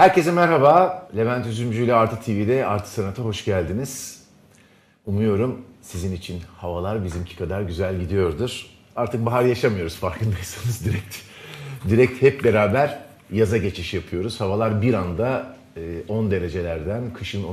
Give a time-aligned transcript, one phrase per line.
[0.00, 1.08] Herkese merhaba.
[1.16, 4.22] Levent Üzümcü ile Artı TV'de Artı Sanat'a hoş geldiniz.
[5.06, 8.66] Umuyorum sizin için havalar bizimki kadar güzel gidiyordur.
[8.96, 11.16] Artık bahar yaşamıyoruz farkındaysanız direkt.
[11.88, 12.98] Direkt hep beraber
[13.32, 14.40] yaza geçiş yapıyoruz.
[14.40, 17.44] Havalar bir anda e, 10 derecelerden, kışın e,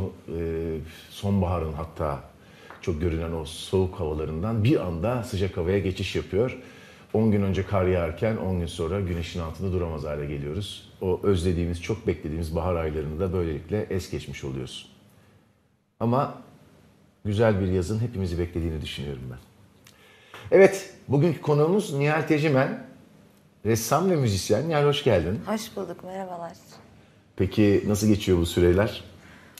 [1.09, 2.20] sonbaharın hatta
[2.82, 6.57] çok görünen o soğuk havalarından bir anda sıcak havaya geçiş yapıyor.
[7.14, 10.89] 10 gün önce kar yağarken 10 gün sonra güneşin altında duramaz hale geliyoruz.
[11.02, 14.92] O özlediğimiz, çok beklediğimiz bahar aylarını da böylelikle es geçmiş oluyoruz.
[16.00, 16.42] Ama
[17.25, 19.39] güzel bir yazın hepimizi beklediğini düşünüyorum ben.
[20.51, 22.88] Evet, bugünkü konuğumuz Nihal Tecimen.
[23.65, 24.70] Ressam ve müzisyen.
[24.70, 25.39] Nihal hoş geldin.
[25.46, 26.54] Hoş bulduk, merhabalar.
[27.36, 29.04] Peki nasıl geçiyor bu süreler?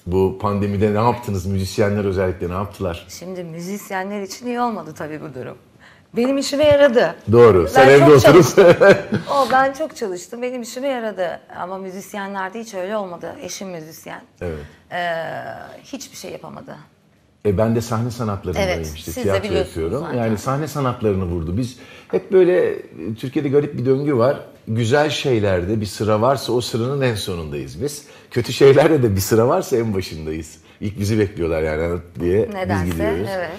[0.08, 1.46] Bu pandemide ne yaptınız?
[1.46, 3.05] Müzisyenler özellikle ne yaptılar?
[3.10, 5.58] Şimdi müzisyenler için iyi olmadı tabii bu durum.
[6.16, 7.16] Benim işime yaradı.
[7.32, 7.68] Doğru.
[7.68, 8.66] Sen Ben evde çok oturup çalıştım.
[9.32, 10.42] o ben çok çalıştım.
[10.42, 11.40] Benim işime yaradı.
[11.60, 13.36] Ama müzisyenlerde hiç öyle olmadı.
[13.41, 14.22] Eşim müzisyen.
[14.41, 14.58] Evet.
[14.91, 15.14] Ee,
[15.84, 16.76] hiçbir şey yapamadı.
[17.46, 19.99] E ben de sahne sanatlarındayım Evet, işte tiyatro yapıyorum.
[19.99, 20.18] zaten.
[20.18, 21.58] Yani sahne sanatlarını vurdu.
[21.58, 21.77] Biz
[22.08, 22.80] hep böyle e,
[23.20, 24.40] Türkiye'de garip bir döngü var.
[24.68, 28.05] Güzel şeylerde bir sıra varsa o sıranın en sonundayız biz.
[28.32, 30.58] Kötü şeylerde de bir sıra varsa en başındayız.
[30.82, 33.27] İlk bizi bekliyorlar yani diye biz Nedense, gidiyoruz.
[33.36, 33.49] evet.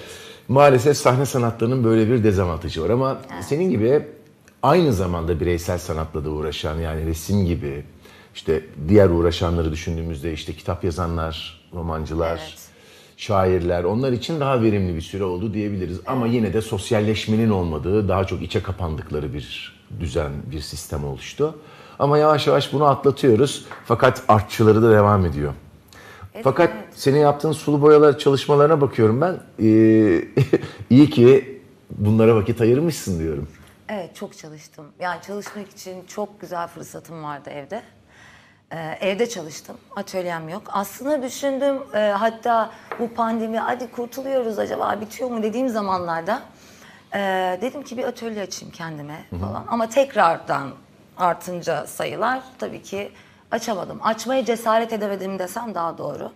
[0.48, 4.06] Maalesef sahne sanatlarının böyle bir dezavantajı var ama senin gibi
[4.62, 7.84] aynı zamanda bireysel sanatla da uğraşan yani resim gibi
[8.34, 12.68] işte diğer uğraşanları düşündüğümüzde işte kitap yazanlar, romancılar, Evet.
[13.16, 16.00] şairler onlar için daha verimli bir süre oldu diyebiliriz.
[16.06, 21.54] Ama yine de sosyalleşmenin olmadığı daha çok içe kapandıkları bir düzen, bir sistem oluştu.
[21.98, 23.64] Ama yavaş yavaş bunu atlatıyoruz.
[23.84, 25.52] Fakat artçıları da devam ediyor.
[26.44, 29.40] Fakat senin yaptığın sulu boyalar çalışmalarına bakıyorum ben.
[29.62, 30.24] Ee,
[30.90, 33.48] iyi ki bunlara vakit ayırmışsın diyorum.
[33.88, 34.86] Evet çok çalıştım.
[35.00, 37.82] Yani çalışmak için çok güzel fırsatım vardı evde.
[38.72, 39.76] Ee, evde çalıştım.
[39.96, 40.62] Atölyem yok.
[40.72, 46.42] Aslında düşündüm e, hatta bu pandemi hadi kurtuluyoruz acaba bitiyor mu dediğim zamanlarda
[47.14, 47.18] e,
[47.62, 49.64] dedim ki bir atölye açayım kendime falan.
[49.68, 50.70] Ama tekrardan
[51.16, 53.12] artınca sayılar tabii ki
[53.50, 53.98] açamadım.
[54.02, 56.32] Açmaya cesaret edemedim desem daha doğru.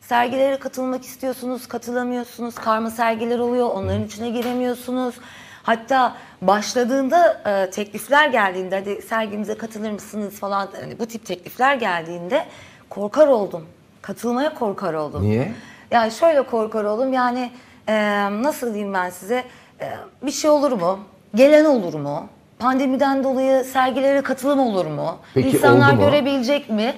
[0.00, 2.54] Sergilere katılmak istiyorsunuz, katılamıyorsunuz.
[2.54, 5.14] Karma sergiler oluyor, onların içine giremiyorsunuz.
[5.62, 12.46] Hatta başladığında e, teklifler geldiğinde hadi sergimize katılır mısınız falan hani bu tip teklifler geldiğinde
[12.90, 13.66] korkar oldum.
[14.02, 15.22] Katılmaya korkar oldum.
[15.22, 15.52] Niye?
[15.90, 17.50] Yani şöyle korkar oldum yani
[17.88, 17.94] e,
[18.42, 19.44] nasıl diyeyim ben size
[19.80, 19.92] e,
[20.22, 20.98] bir şey olur mu?
[21.34, 22.28] Gelen olur mu?
[22.58, 25.18] Pandemiden dolayı sergilere katılım olur mu?
[25.34, 26.10] Peki, İnsanlar oldu mu?
[26.10, 26.94] görebilecek mi?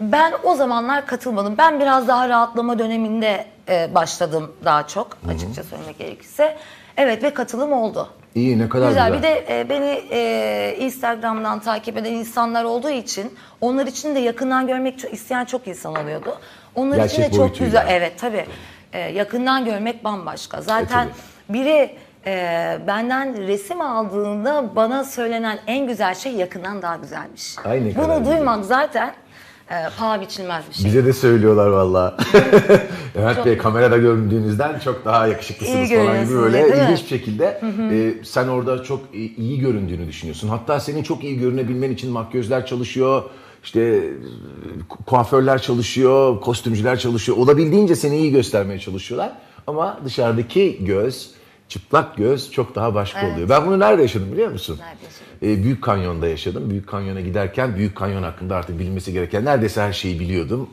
[0.00, 1.54] Ben o zamanlar katılmadım.
[1.58, 6.56] Ben biraz daha rahatlama döneminde e, başladım daha çok açıkça söylemek gerekirse.
[6.96, 8.08] Evet ve katılım oldu.
[8.34, 9.06] İyi ne kadar Güzel.
[9.12, 9.18] güzel.
[9.18, 14.66] Bir de e, beni e, Instagram'dan takip eden insanlar olduğu için onlar için de yakından
[14.66, 16.38] görmek çok, isteyen çok insan oluyordu.
[16.74, 17.66] Onlar için Gerçek de çok boyutuyla.
[17.66, 17.86] güzel.
[17.96, 18.46] Evet tabii.
[18.92, 20.62] E, yakından görmek bambaşka.
[20.62, 21.08] Zaten
[21.48, 21.58] tabii.
[21.58, 21.96] biri
[22.26, 27.56] e, benden resim aldığında bana söylenen en güzel şey yakından daha güzelmiş.
[27.64, 28.36] Ay, ne kadar Bunu güzel.
[28.36, 29.14] duymak zaten
[29.70, 30.84] e, paha biçilmez bir şey.
[30.84, 32.16] Bize de söylüyorlar valla.
[33.18, 37.60] Evet Bey kamerada göründüğünüzden çok daha yakışıklısınız İyi falan gibi böyle ilginç bir şekilde
[37.92, 39.00] e, sen orada çok
[39.36, 40.48] iyi göründüğünü düşünüyorsun.
[40.48, 43.22] Hatta senin çok iyi görünebilmen için makyözler çalışıyor,
[43.64, 43.80] işte
[44.88, 47.38] ku- kuaförler çalışıyor, kostümcüler çalışıyor.
[47.38, 49.32] Olabildiğince seni iyi göstermeye çalışıyorlar.
[49.66, 51.30] Ama dışarıdaki göz,
[51.70, 53.48] çıplak göz çok daha başka oluyor.
[53.48, 54.78] Ben bunu nerede yaşadım biliyor musun?
[54.80, 55.60] Nerede yaşadın?
[55.60, 56.70] E, Büyük Kanyon'da yaşadım.
[56.70, 60.70] Büyük Kanyon'a giderken Büyük Kanyon hakkında artık bilinmesi gereken neredeyse her şeyi biliyordum.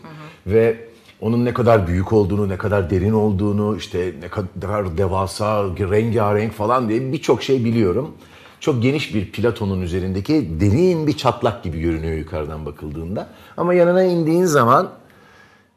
[0.48, 0.88] Ve
[1.22, 6.90] onun ne kadar büyük olduğunu, ne kadar derin olduğunu, işte ne kadar devasa, rengarenk falan
[6.90, 8.12] diye birçok şey biliyorum.
[8.60, 13.30] Çok geniş bir platonun üzerindeki derin bir çatlak gibi görünüyor yukarıdan bakıldığında.
[13.58, 14.90] Ama yanına indiğin zaman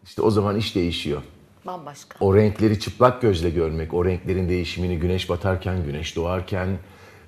[0.04, 1.22] işte o zaman iş değişiyor.
[1.66, 2.16] Bambaşka.
[2.20, 6.68] O renkleri çıplak gözle görmek, o renklerin değişimini güneş batarken, güneş doğarken,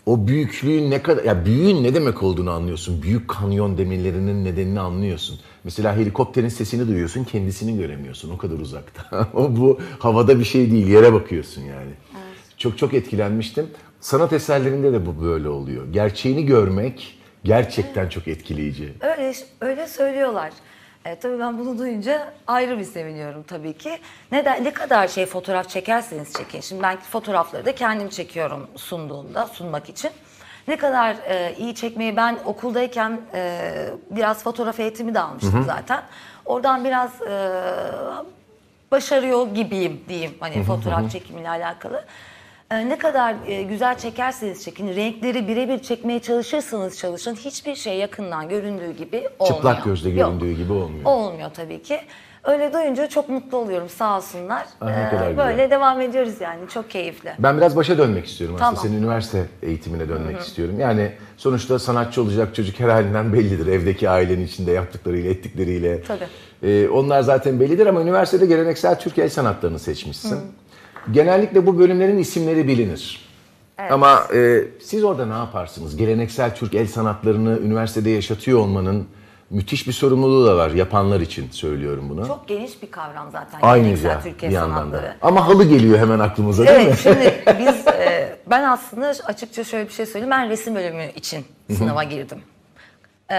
[0.06, 3.02] o büyüklüğün ne kadar, ya büyüğün ne demek olduğunu anlıyorsun.
[3.02, 5.40] Büyük kanyon demirlerinin nedenini anlıyorsun.
[5.64, 8.30] Mesela helikopterin sesini duyuyorsun, kendisini göremiyorsun.
[8.30, 9.28] O kadar uzakta.
[9.34, 11.90] o bu havada bir şey değil, yere bakıyorsun yani.
[12.58, 13.66] Çok çok etkilenmiştim.
[14.00, 15.92] Sanat eserlerinde de bu böyle oluyor.
[15.92, 18.92] Gerçeğini görmek gerçekten çok etkileyici.
[19.00, 20.52] Öyle öyle söylüyorlar.
[21.04, 23.98] E, tabii ben bunu duyunca ayrı bir seviniyorum tabii ki.
[24.32, 26.60] Neden ne kadar şey fotoğraf çekerseniz çekin.
[26.60, 30.10] Şimdi ben fotoğrafları da kendim çekiyorum sunduğumda sunmak için.
[30.68, 33.70] Ne kadar e, iyi çekmeyi ben okuldayken e,
[34.10, 36.02] biraz fotoğraf eğitimi de almıştım zaten.
[36.44, 37.62] Oradan biraz e,
[38.90, 42.04] başarıyor gibiyim diyeyim hani fotoğraf çekimiyle alakalı.
[42.72, 48.48] E, ne kadar e, güzel çekerseniz çekin, renkleri birebir çekmeye çalışırsanız çalışın hiçbir şey yakından
[48.48, 49.56] göründüğü gibi olmuyor.
[49.56, 50.18] Çıplak gözle Yok.
[50.18, 51.04] göründüğü gibi olmuyor.
[51.04, 52.00] Olmuyor tabii ki.
[52.44, 54.66] Öyle duyunca çok mutlu oluyorum sağ olsunlar.
[54.80, 55.46] Ah, ne Ee, kadar güzel.
[55.46, 57.32] böyle devam ediyoruz yani çok keyifli.
[57.38, 58.70] Ben biraz başa dönmek istiyorum aslında.
[58.70, 58.82] Tamam.
[58.86, 60.80] Senin üniversite eğitimine dönmek istiyorum.
[60.80, 63.66] Yani sonuçta sanatçı olacak çocuk her halinden bellidir.
[63.66, 66.02] Evdeki ailenin içinde yaptıklarıyla, ettikleriyle.
[66.02, 66.24] Tabii.
[66.62, 70.40] Ee, onlar zaten bellidir ama üniversitede geleneksel Türk el sanatlarını seçmişsin.
[71.10, 73.28] Genellikle bu bölümlerin isimleri bilinir.
[73.90, 75.96] Ama e, siz orada ne yaparsınız?
[75.96, 79.08] Geleneksel Türk el sanatlarını üniversitede yaşatıyor olmanın
[79.50, 80.70] müthiş bir sorumluluğu da var.
[80.70, 82.26] Yapanlar için söylüyorum bunu.
[82.26, 83.58] Çok geniş bir kavram zaten.
[83.62, 85.02] Aynı ya Türkiye bir yandan sanatları.
[85.02, 85.16] da.
[85.22, 86.84] Ama halı geliyor hemen aklımıza değil mi?
[86.86, 90.30] Evet şimdi biz e, ben aslında açıkça şöyle bir şey söyleyeyim.
[90.30, 91.44] Ben resim bölümü için
[91.76, 92.38] sınava girdim.
[93.30, 93.36] E,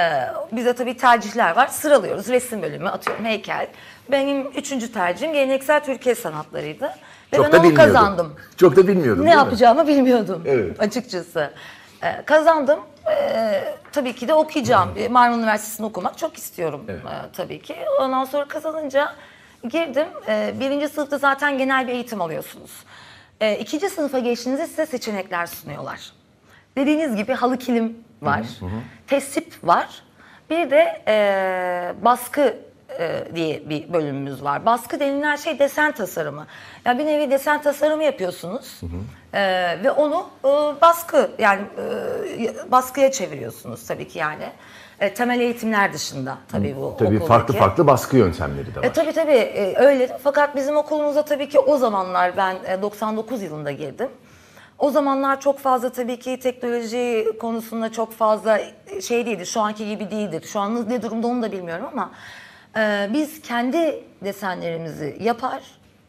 [0.51, 1.68] bize tabii tercihler var.
[1.68, 2.27] Sıralıyoruz.
[2.30, 3.68] Resim bölümü atıyorum heykel.
[4.12, 6.89] Benim üçüncü tercihim geleneksel Türkiye sanatlarıydı.
[7.34, 7.94] Ve Çok ben da onu bilmiyordum.
[7.94, 8.34] kazandım.
[8.58, 9.36] Çok da bilmiyordum Ne mi?
[9.36, 10.80] yapacağımı bilmiyordum Evet.
[10.80, 11.52] açıkçası.
[12.04, 12.80] Ee, kazandım.
[13.12, 14.90] Ee, tabii ki de okuyacağım.
[14.98, 17.02] Ee, Marmara Üniversitesi'ni okumak çok istiyorum Evet.
[17.06, 17.76] ee, tabii ki.
[18.02, 19.14] Ondan sonra kazanınca
[19.70, 20.08] girdim.
[20.28, 22.72] Ee, birinci sınıfta zaten genel bir eğitim alıyorsunuz.
[23.42, 26.12] Ee, ikinci sınıfa geçtiğinizde size seçenekler sunuyorlar.
[26.78, 28.42] Dediğiniz gibi halı kilim var,
[29.08, 30.04] tesip var.
[30.50, 31.16] Bir de e,
[32.06, 32.58] baskı
[33.00, 34.66] e, diye bir bölümümüz var.
[34.66, 36.48] Baskı denilen şey desen tasarımı.
[36.86, 38.81] Ya bir nevi desen tasarımı yapıyorsunuz
[39.34, 39.40] E,
[39.84, 40.48] ve onu e,
[40.81, 41.62] baskı yani
[42.40, 44.50] e, baskıya çeviriyorsunuz tabii ki yani.
[45.00, 47.25] E, temel eğitimler dışında tabii bu Tabii okuldaki.
[47.28, 48.84] farklı farklı baskı yöntemleri de var.
[48.86, 50.18] E, tabii tabii e, öyle.
[50.24, 54.10] Fakat bizim okulumuzda tabii ki o zamanlar ben e, 99 yılında girdim.
[54.80, 59.46] O zamanlar çok fazla tabii ki teknoloji konusunda çok fazla e, şey değildi.
[59.46, 60.42] Şu anki gibi değildi.
[60.48, 62.12] Şu an ne durumda onu da bilmiyorum ama
[62.78, 65.62] e, biz kendi desenlerimizi yapar,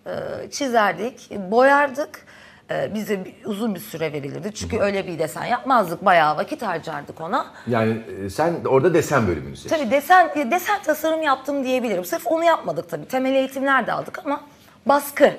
[0.07, 0.11] e,
[0.51, 2.27] çizerdik, boyardık.
[2.71, 4.55] E, bize uzun bir süre verilirdi.
[4.55, 6.05] Çünkü öyle bir desen yapmazdık.
[6.05, 7.47] Bayağı vakit harcardık ona.
[7.67, 9.77] Yani e, sen orada desen bölümünü seçtin.
[9.77, 12.05] Tabii desen e, desen tasarım yaptım diyebilirim.
[12.05, 13.09] Sırf onu yapmadık tabii.
[13.09, 14.41] Temel eğitimler de aldık ama
[14.87, 15.33] baskı,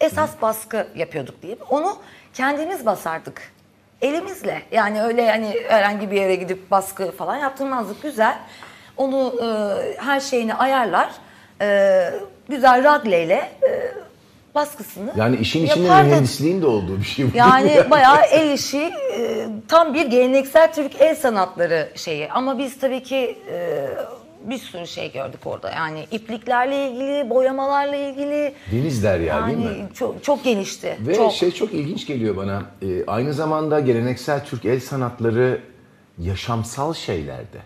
[0.00, 1.62] esas baskı yapıyorduk diyeyim.
[1.70, 1.96] Onu
[2.34, 3.42] kendimiz basardık.
[4.02, 4.62] Elimizle.
[4.72, 8.02] Yani öyle yani herhangi bir yere gidip baskı falan yaptırmazdık.
[8.02, 8.38] Güzel.
[9.02, 9.46] Onu e,
[10.00, 11.10] her şeyini ayarlar.
[11.60, 12.10] E,
[12.48, 13.94] güzel ragleyle e,
[14.54, 16.10] baskısını Yani işin içinde yapardık.
[16.10, 17.36] mühendisliğin de olduğu bir şey bu.
[17.36, 22.30] Yani bayağı el işi, e, tam bir geleneksel Türk el sanatları şeyi.
[22.32, 23.86] Ama biz tabii ki e,
[24.44, 25.70] bir sürü şey gördük orada.
[25.70, 28.54] Yani ipliklerle ilgili, boyamalarla ilgili.
[28.72, 29.64] Deniz derya değil mi?
[29.64, 30.96] Yani çok, çok genişti.
[31.00, 31.32] Ve çok.
[31.32, 32.62] şey çok ilginç geliyor bana.
[32.82, 35.60] e, aynı zamanda geleneksel Türk el sanatları
[36.18, 37.58] yaşamsal şeylerde.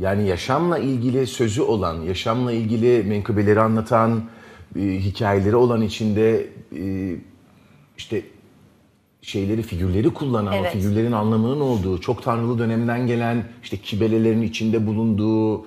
[0.00, 4.24] Yani yaşamla ilgili sözü olan, yaşamla ilgili menkıbeleri anlatan,
[4.76, 6.46] e, hikayeleri olan içinde
[6.76, 7.14] e,
[7.98, 8.22] işte
[9.22, 10.72] şeyleri, figürleri kullanan, Evet.
[10.72, 15.66] figürlerin anlamının olduğu, çok tanrılı dönemden gelen işte kibelelerin içinde bulunduğu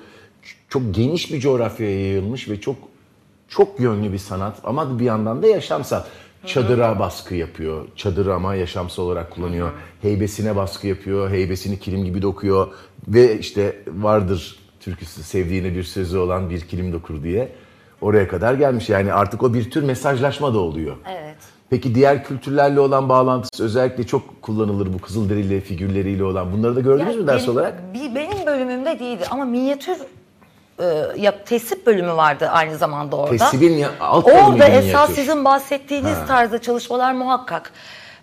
[0.70, 2.76] çok geniş bir coğrafyaya yayılmış ve çok
[3.48, 6.04] çok yönlü bir sanat ama bir yandan da yaşamsal.
[6.46, 7.88] Çadıra baskı yapıyor.
[7.96, 9.72] Çadır ama yaşamsal olarak kullanıyor.
[10.02, 11.30] Heybesine baskı yapıyor.
[11.30, 12.68] Heybesini kilim gibi dokuyor.
[13.10, 17.50] Ve işte vardır türküsü sevdiğine bir sözü olan bir kilim dokur diye.
[18.02, 18.90] Oraya kadar gelmiş.
[18.90, 20.96] Yani artık o bir tür mesajlaşma da oluyor.
[21.12, 21.36] Evet.
[21.70, 26.52] Peki diğer kültürlerle olan bağlantısı özellikle çok kullanılır bu Kızılderili figürleriyle olan.
[26.54, 27.94] Bunları da gördünüz mü ders benim, olarak?
[27.94, 29.98] bir- benim bölümümde değildi ama minyatür
[30.80, 30.86] e,
[31.18, 33.38] yap, tesip bölümü vardı aynı zamanda orada.
[33.38, 34.74] Tesibin ya, alt Orada minyatür.
[34.90, 37.72] esas sizin bahsettiğiniz tarzda çalışmalar muhakkak.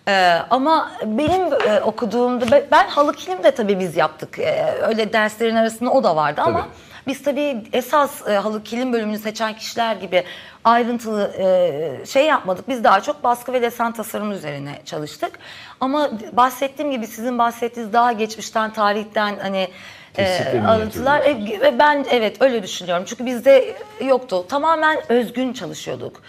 [0.07, 4.39] Ee, ama benim e, okuduğumda be- ben halı kilim de tabii biz yaptık.
[4.39, 6.69] Ee, öyle derslerin arasında o da vardı ama Tabii.
[7.07, 10.23] biz tabii esas e, halı kilim bölümünü seçen kişiler gibi
[10.63, 12.67] ayrıntılı e, şey yapmadık.
[12.69, 15.31] Biz daha çok baskı ve desen tasarım üzerine çalıştık.
[15.79, 19.67] Ama bahsettiğim gibi sizin bahsettiğiniz daha geçmişten, tarihten hani
[20.17, 23.03] e, alıntılar e, ben evet öyle düşünüyorum.
[23.07, 24.45] Çünkü bizde yoktu.
[24.49, 26.21] Tamamen özgün çalışıyorduk.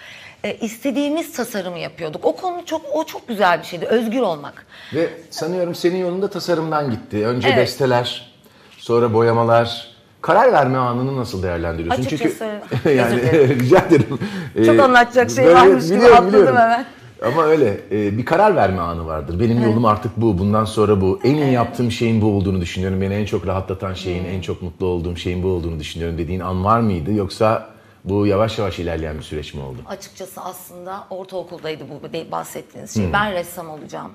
[0.44, 2.24] E, istediğimiz tasarımı yapıyorduk.
[2.24, 3.86] O konu çok o çok güzel bir şeydi.
[3.86, 4.66] Özgür olmak.
[4.94, 7.26] Ve sanıyorum senin yolunda tasarımdan gitti.
[7.26, 7.58] Önce Evet.
[7.58, 8.32] besteler,
[8.78, 9.88] sonra boyamalar.
[10.20, 12.02] Karar verme anını nasıl değerlendiriyorsun?
[12.04, 14.18] Açıkçası, Çünkü yani özür rica ederim.
[14.66, 16.56] Çok Ee, anlatacak şey varmış gibi biliyorum, atladım biliyorum.
[16.58, 16.84] hemen.
[17.24, 19.40] Ama öyle e, bir karar verme anı vardır.
[19.40, 20.38] Benim yolum artık bu.
[20.38, 21.20] Bundan sonra bu.
[21.24, 23.00] En iyi yaptığım şeyin bu olduğunu düşünüyorum.
[23.00, 26.64] Beni en çok rahatlatan şeyin, en çok mutlu olduğum şeyin bu olduğunu düşünüyorum dediğin an
[26.64, 27.12] var mıydı?
[27.12, 27.66] Yoksa
[28.04, 29.78] bu yavaş yavaş ilerleyen bir süreç mi oldu?
[29.88, 33.12] Açıkçası aslında ortaokuldaydı bu bahsettiğiniz şey.
[33.12, 34.12] Ben ressam olacağım.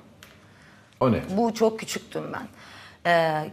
[1.00, 1.22] O ne?
[1.36, 2.48] Bu çok küçüktüm ben.
[3.06, 3.50] Ee,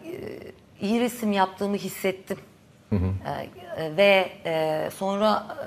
[0.81, 2.37] iyi resim yaptığımı hissettim.
[2.91, 2.95] Ee,
[3.77, 5.57] e, ve e, sonra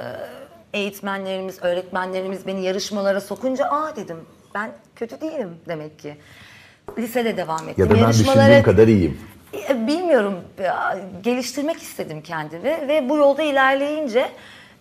[0.73, 4.16] e, eğitmenlerimiz, öğretmenlerimiz beni yarışmalara sokunca aa dedim
[4.54, 6.16] ben kötü değilim demek ki.
[6.99, 7.85] Lisede devam ettim.
[7.85, 9.18] Ya da ben Yarışmalara- düşündüğüm kadar iyiyim.
[9.68, 10.34] E, Bilmiyorum.
[10.62, 14.28] ya, Geliştirmek istedim kendimi ve bu yolda ilerleyince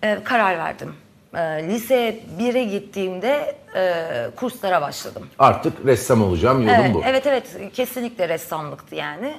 [0.04, 0.96] e, karar verdim.
[1.36, 5.28] E, lise 1'e gittiğimde e, kurslara başladım.
[5.40, 7.02] Artık ressam olacağım yolum Evet, bu.
[7.06, 9.34] evet evet kesinlikle ressamlıktı yani.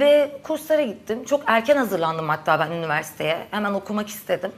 [0.00, 1.24] Ve kurslara gittim.
[1.24, 3.46] Çok erken hazırlandım hatta ben üniversiteye.
[3.50, 4.52] Hemen okumak istedim.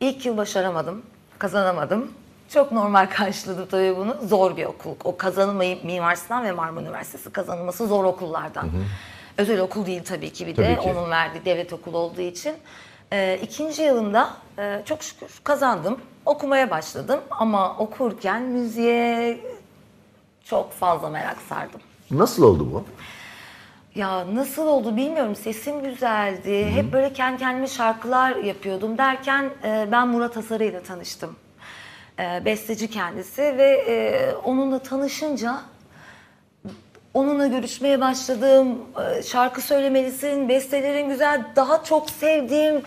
[0.00, 1.02] İlk yıl başaramadım,
[1.38, 2.12] kazanamadım.
[2.48, 4.16] Çok normal karşıladım tabii bunu.
[4.26, 4.94] Zor bir okul.
[5.04, 8.70] O kazanılmayı Mimar Sinan ve Marmara Üniversitesi kazanılması zor okullardan.
[9.38, 10.74] Özel okul değil tabii ki bir de.
[10.74, 10.94] Tabii ki.
[10.98, 12.54] Onun verdiği devlet okulu olduğu için.
[13.12, 15.98] Ee, ikinci yılında e, çok şükür kazandım.
[16.26, 19.40] Okumaya başladım ama okurken müziğe
[20.44, 21.80] çok fazla merak sardım.
[22.10, 22.84] Nasıl oldu bu?
[23.94, 25.36] Ya nasıl oldu bilmiyorum.
[25.36, 26.70] Sesim güzeldi.
[26.70, 31.36] Hep böyle kendi kendime şarkılar yapıyordum derken e, ben Murat Asarı ile tanıştım.
[32.18, 35.56] E, besteci kendisi ve e, onunla tanışınca
[37.14, 38.78] onunla görüşmeye başladım.
[39.18, 42.82] E, şarkı söylemelisin, bestelerin güzel, daha çok sevdiğim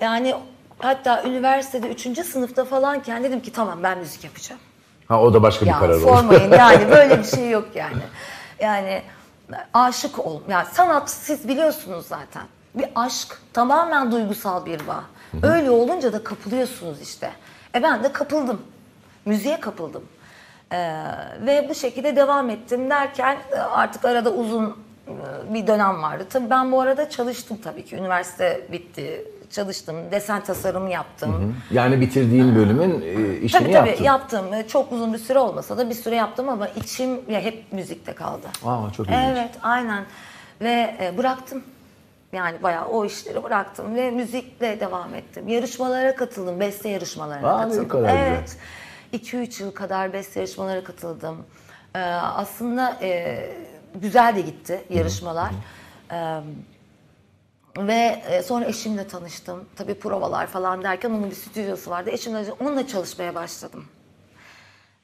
[0.00, 0.34] yani
[0.78, 2.26] hatta üniversitede 3.
[2.26, 4.60] sınıfta falanken dedim ki tamam ben müzik yapacağım.
[5.08, 6.00] Ha o da başka bir Ya karar oldu.
[6.00, 8.02] sormayın yani böyle bir şey yok yani.
[8.60, 9.02] Yani
[9.74, 10.40] aşık ol.
[10.48, 12.42] Yani sanat siz biliyorsunuz zaten.
[12.74, 15.04] Bir aşk tamamen duygusal bir bağ.
[15.42, 17.30] Öyle olunca da kapılıyorsunuz işte.
[17.74, 18.60] E ben de kapıldım.
[19.24, 20.02] Müziğe kapıldım.
[20.72, 21.02] Ee,
[21.46, 24.76] ve bu şekilde devam ettim derken e, artık arada uzun
[25.08, 26.26] e, bir dönem vardı.
[26.30, 27.96] Tabii ben bu arada çalıştım tabii ki.
[27.96, 29.24] Üniversite bitti.
[29.50, 29.96] Çalıştım.
[30.10, 31.56] Desen tasarımı yaptım.
[31.70, 34.04] Yani bitirdiğin bölümün e, işini Tabii tabii yaptın.
[34.04, 34.46] yaptım.
[34.68, 38.46] Çok uzun bir süre olmasa da bir süre yaptım ama içim ya hep müzikte kaldı.
[38.64, 39.18] Aa çok ilginç.
[39.32, 40.04] Evet, aynen.
[40.60, 41.62] Ve bıraktım.
[42.32, 45.48] Yani bayağı o işleri bıraktım ve müzikle devam ettim.
[45.48, 47.88] Yarışmalara katıldım, beste yarışmalarına Aa, katıldım.
[47.88, 48.56] kadar evet.
[49.12, 51.44] 2-3 yıl kadar beste yarışmalara katıldım.
[51.94, 53.50] Ee, aslında e,
[53.94, 55.50] güzel de gitti yarışmalar.
[56.12, 56.40] Ee,
[57.78, 59.64] ve e, sonra eşimle tanıştım.
[59.76, 62.10] Tabii provalar falan derken onun bir stüdyosu vardı.
[62.10, 63.84] Eşimle onunla çalışmaya başladım.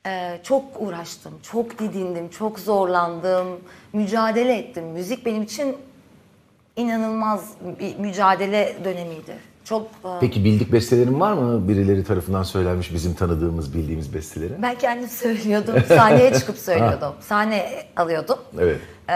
[0.06, 3.60] Ee, çok uğraştım, çok didindim, çok zorlandım,
[3.92, 4.84] mücadele ettim.
[4.84, 5.76] Müzik benim için
[6.78, 7.44] inanılmaz
[7.80, 9.36] bir mücadele dönemiydi.
[9.64, 11.68] Çok e, Peki bildik bestelerin var mı?
[11.68, 14.62] Birileri tarafından söylenmiş bizim tanıdığımız, bildiğimiz besteleri.
[14.62, 17.12] ben kendim söylüyordum, sahneye çıkıp söylüyordum.
[17.20, 17.66] Sahne
[17.96, 18.38] alıyordum.
[18.58, 18.80] Evet.
[19.08, 19.12] Ee,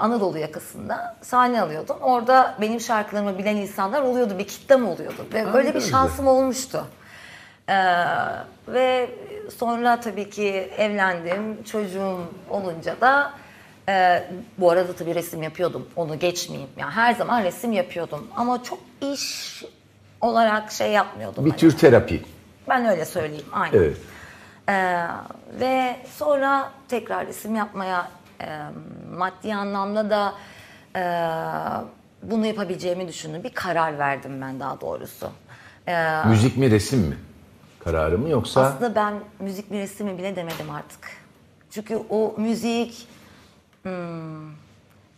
[0.00, 1.96] Anadolu yakasında sahne alıyordum.
[2.02, 5.26] Orada benim şarkılarımı bilen insanlar oluyordu, bir kitlem oluyordu.
[5.34, 6.84] Ve böyle bir şansım olmuştu.
[7.68, 7.74] Ee,
[8.68, 9.10] ve
[9.58, 13.32] sonra tabii ki evlendim, çocuğum olunca da
[13.88, 14.24] e,
[14.58, 16.70] bu arada tabii resim yapıyordum, onu geçmeyeyim.
[16.76, 18.78] Yani her zaman resim yapıyordum ama çok
[19.12, 19.62] iş
[20.20, 21.44] olarak şey yapmıyordum.
[21.44, 21.60] Bir hani.
[21.60, 22.22] tür terapi.
[22.68, 23.78] Ben öyle söyleyeyim, aynen.
[23.78, 23.96] Evet.
[24.68, 25.06] Ee,
[25.60, 28.08] ve sonra tekrar resim yapmaya
[28.40, 28.46] e,
[29.16, 30.34] maddi anlamda da
[30.96, 31.02] e,
[32.30, 33.44] bunu yapabileceğimi düşündüm.
[33.44, 35.30] Bir karar verdim ben daha doğrusu.
[35.88, 37.18] Ee, Müzik mi resim mi?
[37.78, 38.60] Kararı mı yoksa?
[38.66, 41.10] aslında ben müzik mi resim mi bile demedim artık.
[41.70, 43.08] Çünkü o müzik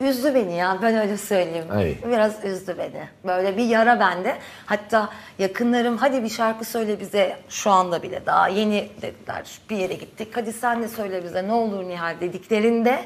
[0.00, 1.66] üzdü beni ya ben öyle söyleyeyim.
[1.70, 1.96] Ay.
[2.06, 3.08] Biraz üzdü beni.
[3.24, 4.36] Böyle bir yara bende.
[4.66, 5.08] Hatta
[5.38, 10.28] yakınlarım hadi bir şarkı söyle bize şu anda bile daha yeni dediler bir yere gittik.
[10.34, 13.04] Hadi sen de söyle bize ne olur Nihal dediklerinde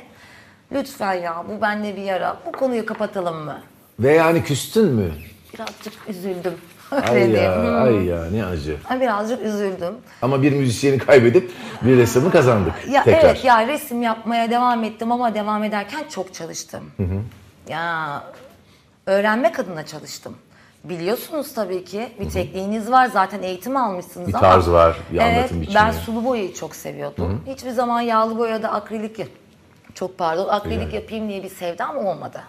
[0.72, 3.62] lütfen ya bu bende bir yara bu konuyu kapatalım mı?
[4.00, 5.12] Ve yani küstün mü?
[5.54, 6.54] Birazcık üzüldüm.
[6.90, 7.56] Ay ya.
[7.56, 7.82] Hmm.
[7.82, 8.76] ay ya ne acı.
[9.00, 9.94] Birazcık üzüldüm.
[10.22, 11.50] Ama bir müzisyeni kaybedip
[11.82, 13.24] bir ressamı kazandık Ya tekrar.
[13.24, 16.84] evet ya resim yapmaya devam ettim ama devam ederken çok çalıştım.
[17.68, 18.22] Ya
[19.06, 20.36] öğrenmek adına çalıştım.
[20.84, 24.40] Biliyorsunuz tabii ki bir tekniğiniz var zaten eğitim almışsınız Bir ama.
[24.40, 25.74] tarz var, bir evet, anlatım biçimi.
[25.74, 27.44] Ben sulu boyayı çok seviyordum.
[27.46, 29.26] Hiçbir zaman yağlı boyada akrilik
[29.94, 30.92] çok pardon akrilik Güzel.
[31.02, 32.40] yapayım diye bir sevdam olmadı.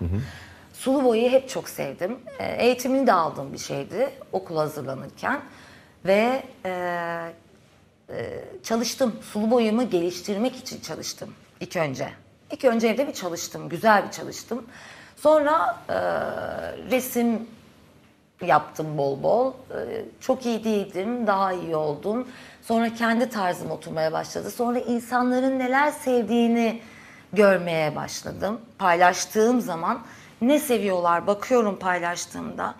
[0.81, 2.19] Sulu boyayı hep çok sevdim.
[2.39, 5.41] E, eğitimini de aldığım bir şeydi okul hazırlanırken
[6.05, 7.31] ve e,
[8.63, 9.15] çalıştım.
[9.21, 12.09] Sulu boyamı geliştirmek için çalıştım ilk önce.
[12.51, 14.65] İlk önce evde bir çalıştım, güzel bir çalıştım.
[15.15, 15.95] Sonra e,
[16.91, 17.47] resim
[18.45, 19.51] yaptım bol bol.
[19.51, 22.27] E, çok iyi değildim, daha iyi oldum.
[22.61, 24.51] Sonra kendi tarzım oturmaya başladı.
[24.51, 26.81] Sonra insanların neler sevdiğini
[27.33, 28.61] görmeye başladım.
[28.77, 30.01] Paylaştığım zaman
[30.41, 32.75] ne seviyorlar bakıyorum paylaştığımda.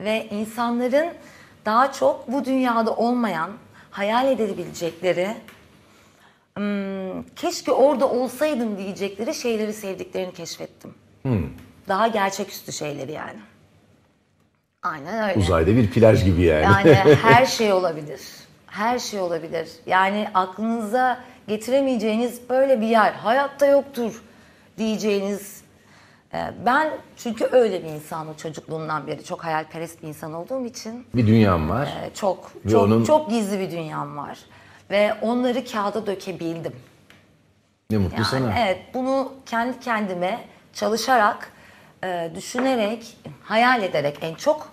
[0.00, 1.08] Ve insanların
[1.64, 3.50] daha çok bu dünyada olmayan,
[3.90, 5.28] hayal edebilecekleri,
[6.56, 10.94] hmm, keşke orada olsaydım diyecekleri şeyleri sevdiklerini keşfettim.
[11.88, 13.38] Daha gerçeküstü şeyleri yani.
[14.82, 15.40] Aynen öyle.
[15.40, 16.88] Uzayda bir plaj gibi yani.
[16.88, 18.20] Yani her şey olabilir.
[18.66, 19.68] her şey olabilir.
[19.86, 24.22] Yani aklınıza getiremeyeceğiniz böyle bir yer hayatta yoktur
[24.78, 25.65] diyeceğiniz.
[26.34, 31.26] E, Ben çünkü öyle bir insanım çocukluğumdan beri çok hayalperest bir insan olduğum için Bir
[31.26, 31.86] dünyam var.
[31.86, 34.38] e, çok Ve çok onun- çok gizli bir dünyam var
[34.90, 36.72] ve onları kağıda dökebildim.
[37.90, 38.58] Ne mutlu Yani sana.
[38.58, 40.40] evet bunu kendi kendime
[40.74, 41.52] çalışarak,
[42.04, 44.68] e, düşünerek, hayal ederek en çok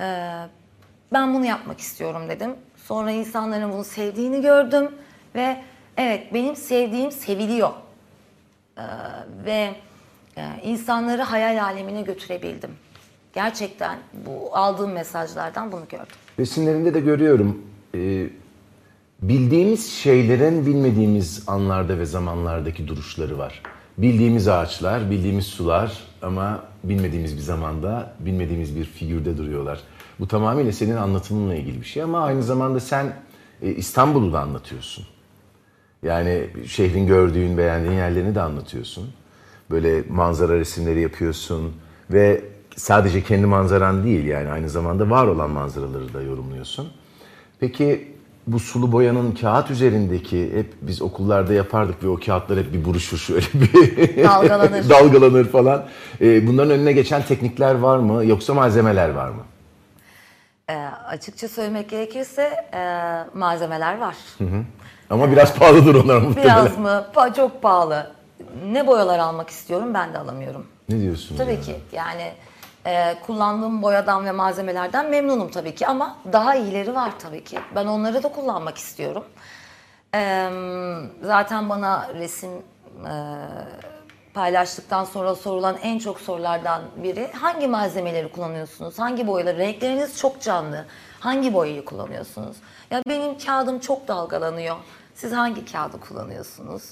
[0.00, 0.30] e,
[1.12, 2.56] ben bunu yapmak istiyorum dedim.
[2.76, 4.92] Sonra insanların bunu sevdiğini gördüm
[5.34, 5.56] ve
[5.96, 7.70] evet benim sevdiğim seviliyor.
[9.44, 9.74] Ve
[10.62, 12.70] insanları hayal alemine götürebildim.
[13.34, 16.16] Gerçekten bu aldığım mesajlardan bunu gördüm.
[16.38, 17.62] Resimlerinde de görüyorum.
[17.94, 18.26] e,
[19.22, 23.62] bildiğimiz şeylerin bilmediğimiz anlarda ve zamanlardaki duruşları var.
[23.98, 29.80] Bildiğimiz ağaçlar, bildiğimiz sular ama bilmediğimiz bir zamanda, bilmediğimiz bir figürde duruyorlar.
[30.20, 33.12] Bu tamamıyla senin anlatımınla ilgili bir şey ama aynı zamanda sen
[33.62, 35.06] e, İstanbul'u da anlatıyorsun.
[36.02, 39.10] Yani şehrin gördüğün, beğendiğin yerlerini de anlatıyorsun.
[39.70, 41.72] Böyle manzara resimleri yapıyorsun
[42.10, 42.44] ve
[42.76, 46.88] sadece kendi manzaran değil yani aynı zamanda var olan manzaraları da yorumluyorsun.
[47.60, 48.14] Peki
[48.46, 53.18] bu sulu boyanın kağıt üzerindeki hep biz okullarda yapardık ve o kağıtlar hep bir buruşur
[53.18, 54.88] şöyle bir Dalgalanır.
[54.90, 55.84] dalgalanır falan.
[56.20, 59.42] Ee, bunların önüne geçen teknikler var mı yoksa malzemeler var mı?
[60.70, 60.74] E,
[61.08, 62.42] açıkça söylemek gerekirse
[62.74, 62.80] e,
[63.38, 64.16] malzemeler var.
[65.10, 66.64] Ama biraz pahalıdır onlar muhtemelen.
[66.64, 67.06] Biraz mı?
[67.14, 68.17] Pa- çok pahalı.
[68.66, 70.66] Ne boyalar almak istiyorum ben de alamıyorum.
[70.88, 71.36] Ne diyorsun?
[71.36, 71.60] Tabii ya?
[71.60, 72.32] ki yani
[72.86, 77.58] e, kullandığım boyadan ve malzemelerden memnunum tabii ki ama daha iyileri var tabii ki.
[77.74, 79.24] Ben onları da kullanmak istiyorum.
[80.14, 80.50] E,
[81.22, 82.50] zaten bana resim
[83.06, 83.14] e,
[84.34, 88.98] paylaştıktan sonra sorulan en çok sorulardan biri hangi malzemeleri kullanıyorsunuz?
[88.98, 89.58] Hangi boyaları?
[89.58, 90.84] Renkleriniz çok canlı.
[91.20, 92.56] Hangi boyayı kullanıyorsunuz?
[92.90, 94.76] Ya benim kağıdım çok dalgalanıyor.
[95.14, 96.82] Siz hangi kağıdı kullanıyorsunuz?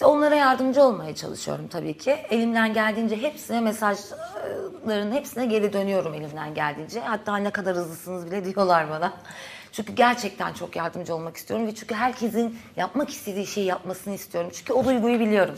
[0.00, 2.10] İşte onlara yardımcı olmaya çalışıyorum tabii ki.
[2.10, 7.00] Elimden geldiğince hepsine mesajların hepsine geri dönüyorum elimden geldiğince.
[7.00, 9.12] Hatta ne kadar hızlısınız bile diyorlar bana.
[9.72, 14.50] Çünkü gerçekten çok yardımcı olmak istiyorum ve çünkü herkesin yapmak istediği şeyi yapmasını istiyorum.
[14.54, 15.54] Çünkü o duyguyu biliyorum.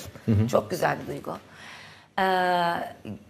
[0.51, 1.37] Çok güzel bir duygu.
[2.19, 2.75] Ee,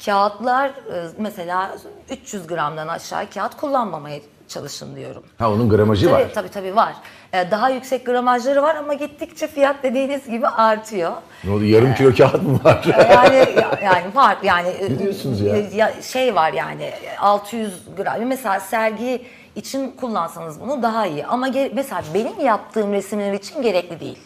[0.05, 1.77] kağıtlar e, mesela
[2.11, 5.22] 300 gramdan aşağı kağıt kullanmamaya çalışın diyorum.
[5.38, 6.35] Ha onun gramajı Tabii var.
[6.35, 6.94] tabii tabii var.
[7.35, 11.12] Ee, daha yüksek gramajları var ama gittikçe fiyat dediğiniz gibi artıyor.
[11.45, 12.85] Ne oldu yarım kilo kağıt mı var?
[13.11, 15.92] Yani ya- yani var yani Ne diyorsunuz ya?
[16.03, 22.40] şey var yani 600 gram mesela sergi için kullansanız bunu daha iyi ama mesela benim
[22.40, 24.18] yaptığım resimler için gerekli değil.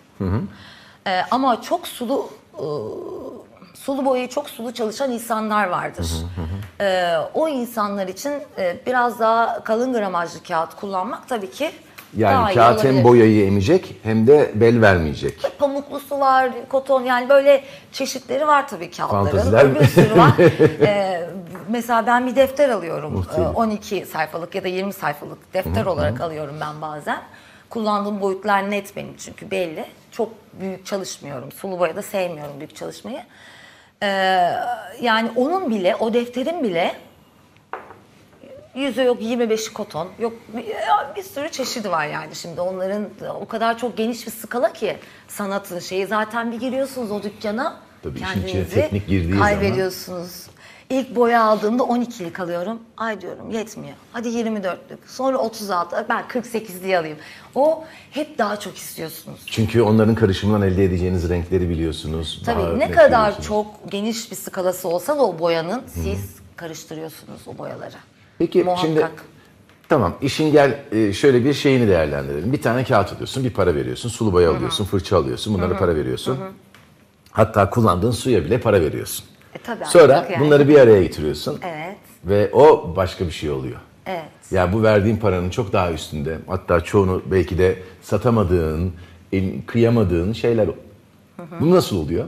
[1.07, 2.29] Ee, ama çok sulu
[2.61, 2.81] ıı,
[3.75, 6.07] sulu boyayı çok sulu çalışan insanlar vardır.
[6.81, 11.71] Ee, o insanlar için e, biraz daha kalın gramajlı kağıt kullanmak tabii ki
[12.17, 15.59] Yani iyi kağıt hem boyayı emecek hem de bel vermeyecek.
[15.59, 19.25] Pamuklusu var, koton yani böyle çeşitleri var tabii kağıtların.
[19.25, 19.81] Fantaziler?
[19.81, 20.33] Bir sürü var.
[20.81, 21.31] Ee,
[21.69, 23.13] mesela ben bir defter alıyorum.
[23.13, 23.47] Muhtelif.
[23.47, 27.23] Ee, 12 sayfalık ya da 20 sayfalık defter olarak alıyorum ben bazen.
[27.71, 29.85] Kullandığım boyutlar net benim çünkü belli.
[30.13, 30.29] Çok
[30.61, 31.53] büyük çalışmıyorum.
[31.53, 33.21] Sulu boya da sevmiyorum büyük çalışmayı.
[34.03, 34.07] Ee,
[35.01, 36.95] yani onun bile, o defterin bile
[38.77, 40.09] Yüzü yok 25'i koton.
[40.19, 40.33] Yok
[41.17, 43.09] bir, sürü çeşidi var yani şimdi onların
[43.41, 44.97] o kadar çok geniş bir skala ki
[45.29, 50.47] sanatın şeyi zaten bir giriyorsunuz o dükkana Tabii işin içine teknik girdiği zaman- kaybediyorsunuz.
[50.91, 52.79] İlk boya aldığımda 12'lik alıyorum.
[52.97, 53.95] Ay diyorum yetmiyor.
[54.13, 54.99] Hadi 24'lük.
[55.07, 56.07] Sonra 36.
[56.09, 57.19] Ben 48'liği alayım.
[57.55, 59.41] O hep daha çok istiyorsunuz.
[59.47, 62.43] Çünkü onların karışımından elde edeceğiniz renkleri biliyorsunuz.
[62.47, 67.97] Tabii ne kadar çok geniş bir skalası olsa da o boyanın siz karıştırıyorsunuz o boyaları.
[68.39, 68.87] Peki Muhakkak.
[68.87, 69.07] şimdi
[69.89, 72.53] tamam işin gel e, şöyle bir şeyini değerlendirelim.
[72.53, 76.39] Bir tane kağıt alıyorsun, bir para veriyorsun, sulu boya alıyorsun, fırça alıyorsun, bunlara para veriyorsun.
[77.31, 79.27] Hatta kullandığın suya bile para veriyorsun.
[79.55, 80.41] E tabii Sonra yani.
[80.45, 83.81] bunları bir araya getiriyorsun Evet, ve o başka bir şey oluyor.
[84.07, 84.25] evet.
[84.51, 86.39] Ya bu verdiğin paranın çok daha üstünde.
[86.47, 88.93] Hatta çoğunu belki de satamadığın,
[89.67, 90.69] kıyamadığın şeyler.
[91.61, 92.25] Bu nasıl oluyor?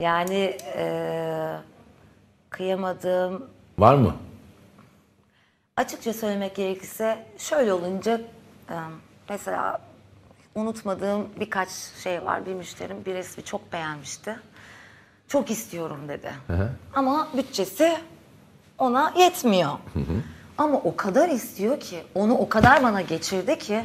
[0.00, 1.56] Yani eee
[2.50, 3.42] kıyamadığım,
[3.78, 4.14] Var mı?
[5.76, 8.20] Açıkça söylemek gerekirse şöyle olunca
[8.70, 8.76] eee,
[9.28, 9.80] mesela
[10.54, 11.68] unutmadığım birkaç
[12.02, 12.46] şey var.
[12.46, 14.36] Bir müşterim bir resmi çok beğenmişti.
[15.28, 16.32] Çok istiyorum dedi.
[16.94, 17.96] Ama bütçesi
[18.78, 19.72] ona yetmiyor.
[20.58, 23.84] Ama o kadar istiyor ki, onu o kadar bana geçirdi ki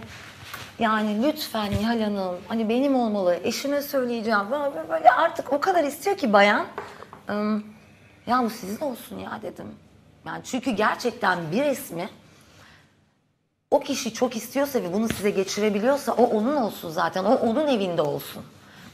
[0.80, 4.39] yani lütfen Nihal Hanım hani benim olmalı, eşime söyleyeceğim.
[4.89, 6.65] Böyle, artık o kadar istiyor ki bayan.
[8.28, 9.67] Ya bu sizin olsun ya dedim.
[10.30, 12.10] Yani çünkü gerçekten bir resmi
[13.72, 17.24] o kişi çok istiyorsa ve bunu size geçirebiliyorsa o onun olsun zaten.
[17.24, 18.44] O onun evinde olsun.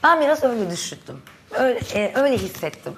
[0.03, 1.21] Ben biraz öyle düşündüm.
[1.51, 2.93] Öyle, e, öyle hissettim.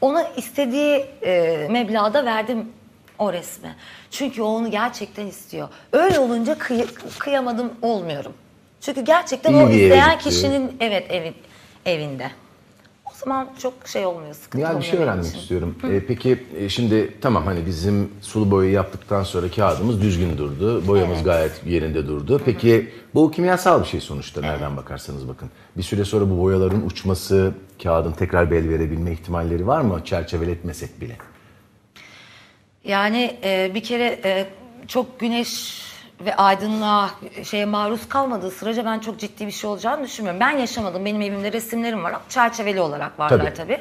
[0.00, 2.72] Ona istediği e, meblağda verdim
[3.18, 3.76] o resmi.
[4.10, 5.68] Çünkü o onu gerçekten istiyor.
[5.92, 8.32] Öyle olunca kıy- kıyamadım olmuyorum.
[8.80, 11.34] Çünkü gerçekten İyi o isteyen kişinin evet evin,
[11.86, 12.30] evinde.
[13.24, 15.38] Zaman çok şey olmuyor, sıkıntı Ya bir olmuyor şey benim öğrenmek için.
[15.38, 15.74] istiyorum.
[15.90, 20.86] E, peki e, şimdi tamam hani bizim sulu boyayı yaptıktan sonra kağıdımız düzgün durdu.
[20.86, 21.24] Boyamız Evet.
[21.24, 22.40] gayet yerinde durdu.
[22.44, 25.50] Peki bu kimyasal bir şey sonuçta nereden bakarsanız bakın.
[25.76, 30.00] Bir süre sonra bu boyaların uçması, kağıdın tekrar bel verebilme ihtimalleri var mı?
[30.04, 31.16] Çerçeveletmesek bile.
[32.84, 34.46] Yani e, bir kere e,
[34.88, 35.82] çok güneş
[36.20, 37.10] ve aydınlığa
[37.44, 40.40] şeye maruz kalmadığı sürece ben çok ciddi bir şey olacağını düşünmüyorum.
[40.40, 41.04] Ben yaşamadım.
[41.04, 43.54] Benim evimde resimlerim var çerçeveli olarak varlar Tabii.
[43.54, 43.80] tabii.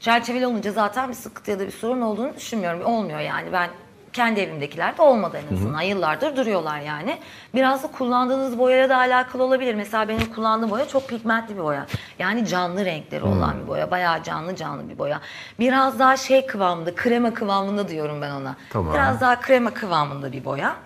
[0.00, 2.84] Çerçeveli olunca zaten bir sıkıntı ya da bir sorun olduğunu düşünmüyorum.
[2.84, 3.52] Olmuyor yani.
[3.52, 3.70] Ben
[4.12, 5.80] kendi evimdekiler de olmadı en azından.
[5.80, 7.18] Yıllardır duruyorlar yani.
[7.54, 9.74] Biraz da kullandığınız boyayla da alakalı olabilir.
[9.74, 11.86] Mesela benim kullandığım boya çok pigmentli bir boya.
[12.18, 13.90] Yani canlı renkleri olan bir boya.
[13.90, 15.20] Bayağı canlı canlı bir boya.
[15.58, 18.56] Biraz daha şey kıvamında, krema kıvamında diyorum ben ona.
[18.70, 18.94] Tamam.
[18.94, 20.76] Biraz daha krema kıvamında bir boya.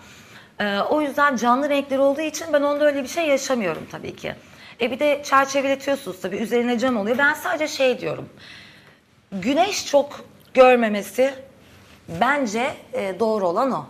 [0.60, 4.34] Ee, o yüzden canlı renkleri olduğu için ben onda öyle bir şey yaşamıyorum tabii ki.
[4.80, 7.18] E bir de çerçeveletiyorsunuz tabii üzerine cam oluyor.
[7.18, 8.28] Ben sadece şey diyorum.
[9.32, 11.34] Güneş çok görmemesi
[12.20, 13.86] bence e, doğru olan o.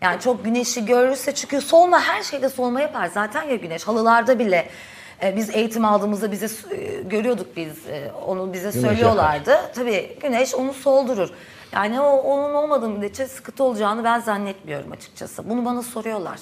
[0.00, 3.84] Yani çok güneşi görürse çünkü solma her şeyde solma yapar zaten ya güneş.
[3.84, 4.68] Halılarda bile
[5.22, 9.60] e, biz eğitim aldığımızda bize e, görüyorduk biz e, onu bize Güneş söylüyorlardı.
[9.74, 11.30] Tabii güneş onu soldurur.
[11.72, 15.48] Yani o onun olmadığı müddetçe sıkıntı olacağını ben zannetmiyorum açıkçası.
[15.50, 16.38] Bunu bana soruyorlar.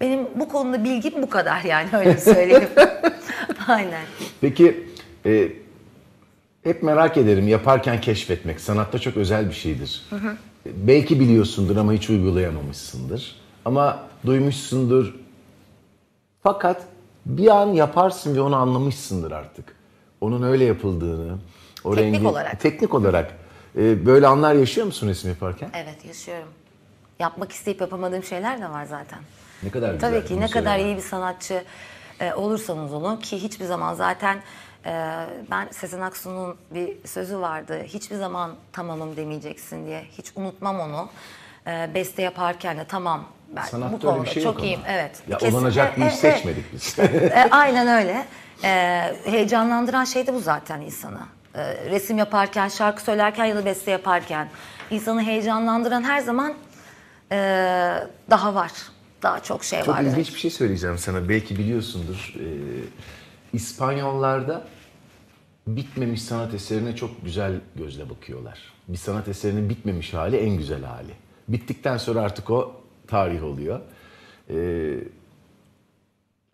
[0.00, 2.68] Benim bu konuda bilgim bu kadar yani öyle söyleyeyim.
[3.68, 4.02] Aynen.
[4.40, 4.86] Peki
[5.26, 5.52] e,
[6.64, 10.02] hep merak ederim yaparken keşfetmek sanatta çok özel bir şeydir.
[10.66, 13.36] E, Belki biliyorsundur ama hiç uygulayamamışsındır.
[13.64, 15.14] Ama duymuşsundur.
[16.42, 16.82] Fakat
[17.26, 19.76] bir an yaparsın ve onu anlamışsındır artık.
[20.20, 21.38] Onun öyle yapıldığını,
[21.84, 22.60] o Teknik rengi olarak.
[22.60, 23.32] teknik olarak
[23.78, 25.70] e, böyle anlar yaşıyor musun resim yaparken?
[25.74, 26.48] Evet yaşıyorum.
[27.18, 29.18] Yapmak isteyip yapamadığım şeyler de var zaten.
[29.62, 30.10] Ne kadar güzel.
[30.10, 31.64] Tabii ki ne kadar iyi bir sanatçı
[32.20, 34.38] e, olursanız olun ki hiçbir zaman zaten
[34.86, 34.90] e,
[35.50, 37.82] ben Sezen Aksu'nun bir sözü vardı.
[37.86, 40.04] Hiçbir zaman tamamım demeyeceksin diye.
[40.18, 41.08] Hiç unutmam onu.
[41.66, 43.24] E, beste yaparken de tamam
[43.56, 44.64] ben Sanatta bu öyle bir konuda şey çok ama.
[44.66, 44.80] iyiyim.
[44.88, 45.22] Evet.
[45.28, 46.98] Ya Kesin- olanacak bir e, iş e, seçmedik biz.
[46.98, 48.26] e, aynen öyle.
[48.64, 48.70] E,
[49.24, 51.20] heyecanlandıran şey de bu zaten insanı.
[51.54, 54.48] E, resim yaparken, şarkı söylerken ya da beste yaparken
[54.90, 56.54] insanı heyecanlandıran her zaman
[57.32, 57.36] e,
[58.30, 58.72] daha var.
[59.22, 60.02] Daha çok şey Çok var.
[60.02, 60.12] evet.
[60.12, 61.28] ilginç bir şey söyleyeceğim sana.
[61.28, 62.34] Belki biliyorsundur.
[62.40, 62.44] Ee,
[63.52, 64.64] İspanyollarda
[65.66, 68.58] bitmemiş sanat eserine çok güzel gözle bakıyorlar.
[68.88, 71.12] Bir sanat eserinin bitmemiş hali en güzel hali.
[71.48, 73.80] Bittikten sonra artık o tarih oluyor.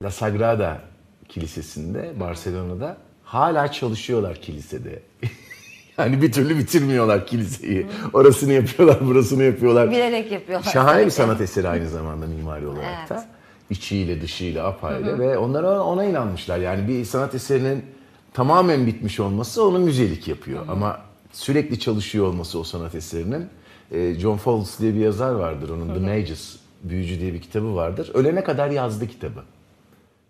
[0.03, 0.81] La Sagrada
[1.29, 2.97] Kilisesi'nde, Barcelona'da
[3.29, 5.03] hala çalışıyorlar kilisede.
[5.99, 7.87] yani bir türlü bitirmiyorlar kiliseyi.
[8.13, 9.91] Orasını yapıyorlar, burasını yapıyorlar.
[9.91, 10.71] Bilerek yapıyorlar.
[10.73, 13.11] Şahane bir sanat eseri aynı zamanda mimari olarak Evet.
[13.11, 13.29] da.
[13.71, 16.59] İçiyle dışıyla apayrı ve onlar ona, inanmışlar.
[16.59, 17.85] Yani bir sanat eserinin
[18.33, 20.65] tamamen bitmiş olması onu müzelik yapıyor.
[20.69, 21.01] Ama
[21.33, 23.47] sürekli çalışıyor olması o sanat eserinin.
[23.93, 28.11] e, John Fowles diye bir yazar vardır onun The Magus, Büyücü diye bir kitabı vardır.
[28.15, 29.41] Ölene kadar yazdı kitabı.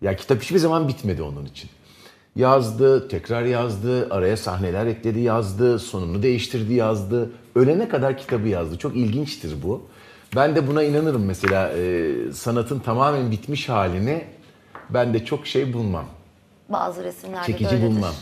[0.01, 1.69] Ya kitap hiçbir zaman bitmedi onun için.
[2.39, 7.29] Yazdı, tekrar yazdı, araya sahneler ekledi, yazdı, sonunu değiştirdi, yazdı.
[7.55, 8.77] Ölene kadar kitabı yazdı.
[8.77, 9.87] Çok ilginçtir bu.
[10.35, 14.23] Ben de buna inanırım mesela e, sanatın tamamen bitmiş halini
[14.89, 16.05] ben de çok şey bulmam.
[16.69, 17.87] Bazı resimlerde Çekici de öyledir.
[17.87, 18.13] bulmam.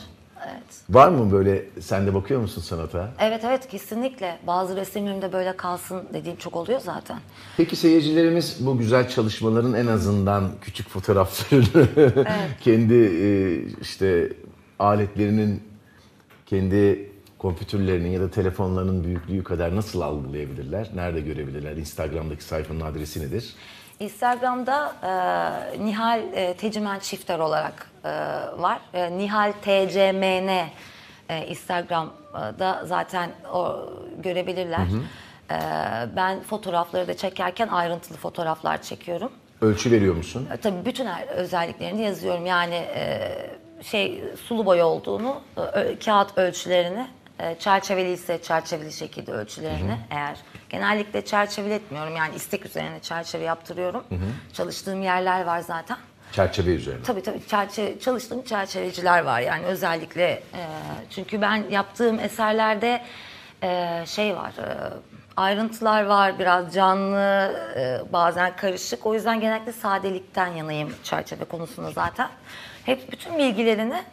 [0.51, 0.63] Evet.
[0.89, 3.09] Var mı böyle sen de bakıyor musun sanata?
[3.19, 4.37] Evet evet kesinlikle.
[4.47, 7.19] Bazı resimlerimde böyle kalsın dediğim çok oluyor zaten.
[7.57, 12.27] Peki seyircilerimiz bu güzel çalışmaların en azından küçük fotoğraflarını
[12.61, 14.33] kendi e, işte
[14.79, 15.63] aletlerinin
[16.45, 20.89] kendi kompütürlerinin ya da telefonlarının büyüklüğü kadar nasıl algılayabilirler?
[20.95, 21.77] Nerede görebilirler?
[21.77, 23.55] Instagram'daki sayfanın adresi nedir?
[23.99, 28.79] Instagram'da e, Nihal e, Tecimen Çifter olarak e, var.
[28.93, 30.49] E, Nihal TCMN
[31.29, 34.87] e, Instagram'da zaten o görebilirler.
[35.51, 35.55] E,
[36.15, 39.31] ben fotoğrafları da çekerken ayrıntılı fotoğraflar çekiyorum.
[39.61, 40.47] Ölçü veriyor musun?
[40.53, 42.45] E, Tabii bütün özelliklerini yazıyorum.
[42.45, 43.31] Yani e,
[43.83, 45.41] şey sulu boya olduğunu,
[45.75, 47.07] e, kağıt ölçülerini,
[47.39, 50.37] e, çerçeveli ise çerçeveli şekilde ölçülerini eğer
[50.69, 52.15] genellikle çerçeveletmiyorum.
[52.15, 54.03] Yani istek üzerine çerçeve yaptırıyorum.
[54.53, 55.97] Çalıştığım yerler var zaten.
[56.31, 57.03] Çerçeve üzerine.
[57.03, 60.61] Tabii tabii çerçeve, çalıştığım çerçeveciler var yani özellikle e,
[61.09, 63.01] çünkü ben yaptığım eserlerde
[63.63, 64.93] e, şey var e,
[65.37, 69.05] ayrıntılar var, biraz canlı, e, bazen karışık.
[69.05, 72.29] O yüzden genellikle sadelikten yanayım çerçeve konusunda zaten.
[72.85, 74.03] Hep bütün bilgilerini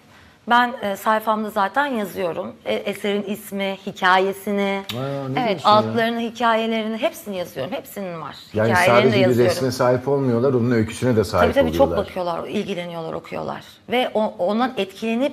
[0.48, 2.52] ben e, sayfamda zaten yazıyorum.
[2.64, 5.74] E, eserin ismi, hikayesini, Aa, ne evet diyorsun ya?
[5.74, 7.72] altlarını, hikayelerini hepsini yazıyorum.
[7.72, 8.37] Hepsinin var.
[8.54, 9.50] Yani Hikayelerini de sadece bir yazıyorum.
[9.54, 12.07] resme sahip olmuyorlar, onun öyküsüne de sahip Tabii tabii çok oluyorlar.
[12.07, 13.64] bakıyorlar, ilgileniyorlar, okuyorlar.
[13.90, 15.33] Ve o, ondan etkilenip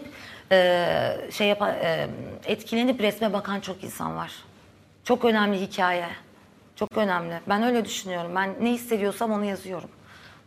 [0.51, 2.07] e, şey yapan, e,
[2.45, 4.31] etkilenip resme bakan çok insan var.
[5.03, 6.05] Çok önemli hikaye.
[6.75, 7.33] Çok önemli.
[7.49, 8.31] Ben öyle düşünüyorum.
[8.35, 9.89] Ben ne hissediyorsam onu yazıyorum.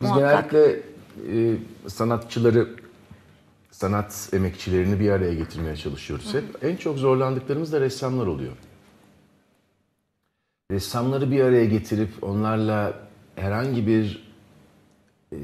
[0.03, 0.50] Biz Muhakkak.
[0.50, 0.81] genellikle
[1.33, 1.57] e,
[1.88, 2.68] sanatçıları,
[3.75, 6.45] sanat emekçilerini bir araya getirmeye çalışıyoruz hep.
[6.65, 8.53] En çok zorlandıklarımız da ressamlar oluyor.
[10.71, 12.95] Ressamları bir araya getirip onlarla
[13.37, 14.29] herhangi bir
[15.33, 15.39] e,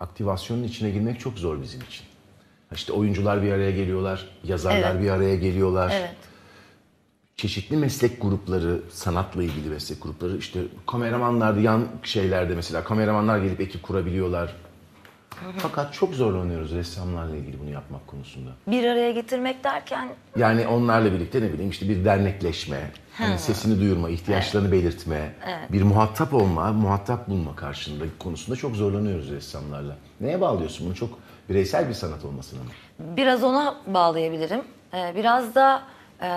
[0.00, 2.06] aktivasyonun içine girmek çok zor bizim için.
[2.72, 5.02] İşte oyuncular bir araya geliyorlar, yazarlar Evet.
[5.02, 5.92] bir araya geliyorlar.
[5.94, 6.16] Evet.
[7.36, 13.82] çeşitli meslek grupları, sanatla ilgili meslek grupları, işte kameramanlar yan şeylerde mesela kameramanlar gelip ekip
[13.82, 14.56] kurabiliyorlar.
[15.58, 18.50] Fakat çok zorlanıyoruz ressamlarla ilgili bunu yapmak konusunda.
[18.66, 24.10] Bir araya getirmek derken Yani onlarla birlikte ne bileyim işte bir dernekleşme, hani sesini duyurma,
[24.10, 25.34] ihtiyaçlarını belirtme,
[25.72, 29.96] bir muhatap olma, muhatap bulma karşında konusunda çok zorlanıyoruz ressamlarla.
[30.20, 30.94] Neye bağlıyorsun bunu?
[30.94, 31.18] Çok
[31.48, 32.68] bireysel bir sanat olmasına mı?
[33.16, 34.60] biraz ona bağlayabilirim.
[34.94, 35.82] Ee, biraz da
[36.22, 36.28] e,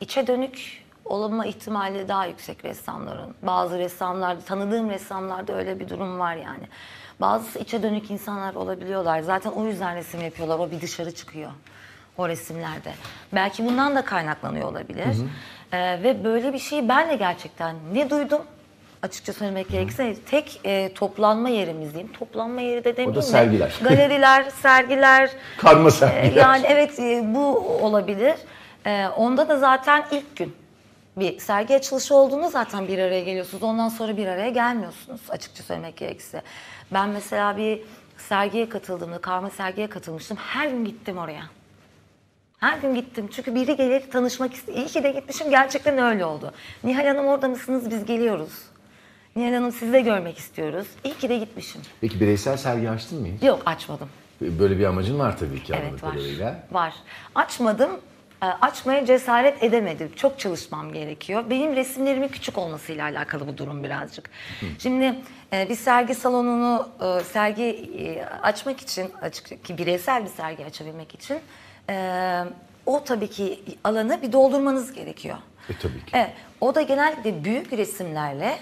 [0.00, 3.34] içe dönük olma ihtimali daha yüksek ressamların.
[3.42, 6.68] Bazı ressamlarda, tanıdığım ressamlarda öyle bir durum var yani.
[7.20, 9.20] Bazısı içe dönük insanlar olabiliyorlar.
[9.20, 10.58] Zaten o yüzden resim yapıyorlar.
[10.58, 11.50] O bir dışarı çıkıyor
[12.18, 12.92] o resimlerde.
[13.32, 15.16] Belki bundan da kaynaklanıyor olabilir.
[15.72, 18.42] Ee, ve böyle bir şeyi ben de gerçekten ne duydum
[19.02, 22.12] açıkça söylemek gerekirse tek e, toplanma yerimiz diyeyim.
[22.12, 23.74] Toplanma yeri de demeyeyim de, sergiler.
[23.82, 26.42] Galeriler, sergiler, Karma ee, sergiler.
[26.42, 28.34] Yani evet e, bu olabilir.
[28.86, 30.56] Ee, Onda da zaten ilk gün
[31.20, 33.62] bir sergi açılışı olduğunda zaten bir araya geliyorsunuz.
[33.62, 36.42] Ondan sonra bir araya gelmiyorsunuz açıkça söylemek gerekirse.
[36.92, 37.80] Ben mesela bir
[38.18, 40.36] sergiye katıldığımda, karma sergiye katılmıştım.
[40.36, 41.42] Her gün gittim oraya.
[42.58, 43.28] Her gün gittim.
[43.32, 44.78] Çünkü biri gelir tanışmak istiyor.
[44.78, 45.50] İyi ki de gitmişim.
[45.50, 46.52] Gerçekten öyle oldu.
[46.84, 47.90] Nihal Hanım orada mısınız?
[47.90, 48.52] Biz geliyoruz.
[49.36, 50.86] Nihal Hanım sizi de görmek istiyoruz.
[51.04, 51.80] İyi ki de gitmişim.
[52.00, 53.42] Peki bireysel sergi açtın mı hiç?
[53.42, 54.08] Yok açmadım.
[54.40, 56.10] Böyle bir amacın var tabii ki Evet var.
[56.12, 56.62] kadarıyla.
[56.72, 56.94] Var.
[57.34, 57.90] Açmadım.
[58.42, 60.12] E, Açmaya cesaret edemedim.
[60.16, 61.44] Çok çalışmam gerekiyor.
[61.50, 64.30] Benim resimlerimin küçük olmasıyla alakalı bu durum birazcık.
[64.78, 65.14] Şimdi
[65.52, 67.88] e, bir sergi salonunu e, sergi
[68.42, 71.38] açmak için açık ki bireysel bir sergi açabilmek için
[72.86, 75.36] o tabii ki alanı bir doldurmanız gerekiyor.
[75.68, 76.10] E tabii ki.
[76.12, 78.58] Evet, o da genellikle büyük resimlerle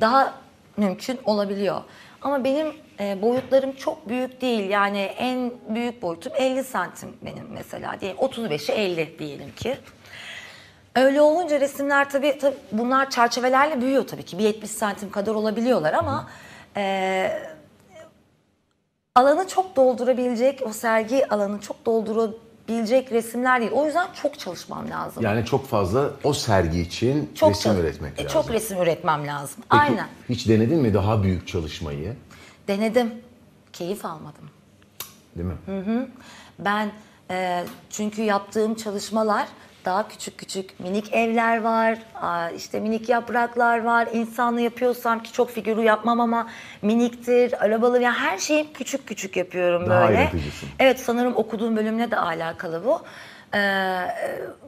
[0.00, 0.34] daha
[0.76, 1.82] mümkün olabiliyor.
[2.22, 4.70] Ama benim e, boyutlarım çok büyük değil.
[4.70, 8.00] Yani en büyük boyutum 50 santim benim mesela.
[8.00, 9.76] Diyelim 35'i 50 diyelim ki.
[10.96, 14.38] Öyle olunca resimler tabii, tabii bunlar çerçevelerle büyüyor tabii ki.
[14.38, 16.30] Bir 70 santim kadar olabiliyorlar ama
[16.76, 17.30] e,
[19.14, 23.72] alanı çok doldurabilecek, o sergi alanı çok doldurabilecek resimler değil.
[23.72, 25.22] O yüzden çok çalışmam lazım.
[25.22, 28.42] Yani çok fazla o sergi için Çok resim çal- üretmek e, lazım.
[28.42, 29.62] Çok resim üretmem lazım.
[29.70, 30.08] Peki, Aynen.
[30.28, 32.16] hiç denedin mi daha büyük çalışmayı?
[32.68, 33.14] Denedim.
[33.72, 34.50] Keyif almadım.
[35.36, 36.06] Değil mi?
[36.58, 36.90] Ben
[37.30, 39.48] e, çünkü yaptığım çalışmalar
[39.84, 41.98] daha küçük küçük minik evler var,
[42.56, 44.08] işte minik yapraklar var.
[44.12, 46.48] İnsanlı yapıyorsam ki çok figürü yapmam ama
[46.82, 50.20] miniktir, arabalı yani her şeyi küçük küçük yapıyorum Daha böyle.
[50.20, 50.68] yaratıcısın.
[50.78, 53.02] Evet sanırım okuduğum bölümle de alakalı bu.
[53.54, 54.00] Ee,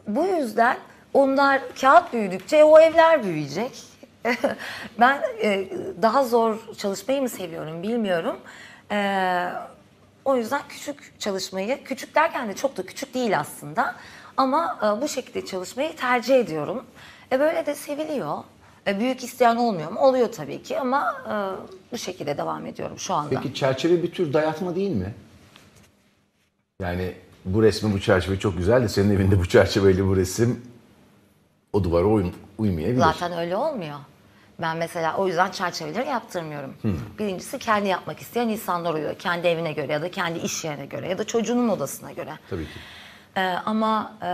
[0.07, 0.77] bu yüzden
[1.15, 3.73] onlar kağıt büyüdükçe o evler büyüyecek.
[5.01, 5.69] ben e,
[6.03, 8.37] daha zor çalışmayı mı seviyorum bilmiyorum.
[8.91, 9.49] Ee,
[10.25, 13.95] o yüzden küçük çalışmayı, küçük derken de çok da küçük değil aslında.
[14.41, 16.85] Ama e, bu şekilde çalışmayı tercih ediyorum.
[17.33, 18.39] E, böyle de seviliyor.
[18.87, 20.01] E, büyük isteyen olmuyor mu?
[20.01, 21.35] Oluyor tabii ki ama e,
[21.93, 23.41] bu şekilde devam ediyorum şu anda.
[23.41, 25.15] Peki çerçeve bir tür dayatma değil mi?
[26.83, 30.63] Yani bu resmi bu çerçeve çok güzel de senin evinde bu çerçeveyle bu resim
[31.73, 33.01] o duvara uyum, uymayabilir.
[33.01, 33.99] Zaten öyle olmuyor.
[34.61, 36.75] Ben mesela o yüzden çerçeveleri yaptırmıyorum.
[37.19, 39.15] Birincisi kendi yapmak isteyen insanlar oluyor.
[39.15, 42.33] Kendi evine göre ya da kendi iş yerine göre ya da çocuğunun odasına göre.
[42.51, 42.71] Tabii ki.
[43.37, 44.31] Ee, ama e,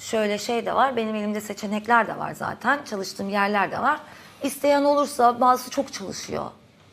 [0.00, 0.96] şöyle şey de var.
[0.96, 2.78] Benim elimde seçenekler de var zaten.
[2.84, 4.00] Çalıştığım yerler de var.
[4.42, 6.44] İsteyen olursa bazısı çok çalışıyor.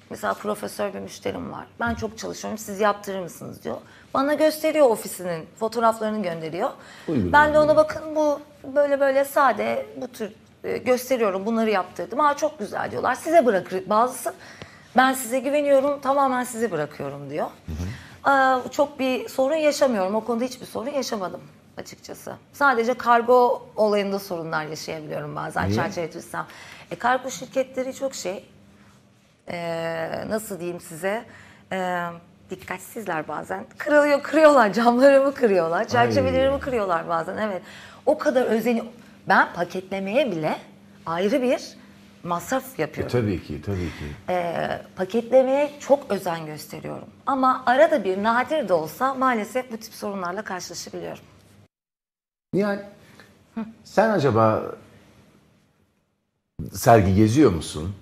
[0.09, 1.65] Mesela profesör bir müşterim var.
[1.79, 2.57] Ben çok çalışıyorum.
[2.57, 3.77] Siz yaptırır mısınız diyor.
[4.13, 6.69] Bana gösteriyor ofisinin fotoğraflarını gönderiyor.
[7.07, 7.33] Uyguluyor.
[7.33, 8.39] Ben de ona bakın bu
[8.75, 10.31] böyle böyle sade bu tür
[10.63, 11.45] e, gösteriyorum.
[11.45, 12.19] Bunları yaptırdım.
[12.19, 13.15] Aa çok güzel diyorlar.
[13.15, 14.33] Size bırakır bazısı.
[14.97, 16.01] Ben size güveniyorum.
[16.01, 17.45] Tamamen size bırakıyorum diyor.
[17.45, 17.49] Aa,
[18.71, 20.15] çok bir sorun yaşamıyorum.
[20.15, 21.41] O konuda hiçbir sorun yaşamadım.
[21.77, 22.35] açıkçası.
[22.53, 25.75] Sadece kargo olayında sorunlar yaşayabiliyorum bazen Niye?
[25.75, 26.45] çerçeveletirsem.
[26.91, 28.45] E, kargo şirketleri çok şey,
[29.47, 31.25] e, nasıl diyeyim size,
[31.71, 32.05] e,
[32.49, 33.65] dikkatsizler bazen.
[33.77, 37.61] Kırılıyor, kırıyorlar, camlarımı kırıyorlar, çerçevelerimi kırıyorlar bazen, evet.
[38.05, 38.83] O kadar özeni,
[39.27, 40.57] ben paketlemeye bile
[41.05, 41.77] ayrı bir
[42.29, 43.11] masraf E, yapıyorum.
[43.11, 44.05] tabii ki, tabii ki.
[44.29, 47.07] Ee, paketlemeye çok özen gösteriyorum.
[47.25, 51.23] Ama arada bir nadir de olsa maalesef bu tip sorunlarla karşılaşabiliyorum.
[52.53, 52.79] Nihal,
[53.83, 54.63] sen acaba
[56.73, 57.95] sergi geziyor musun?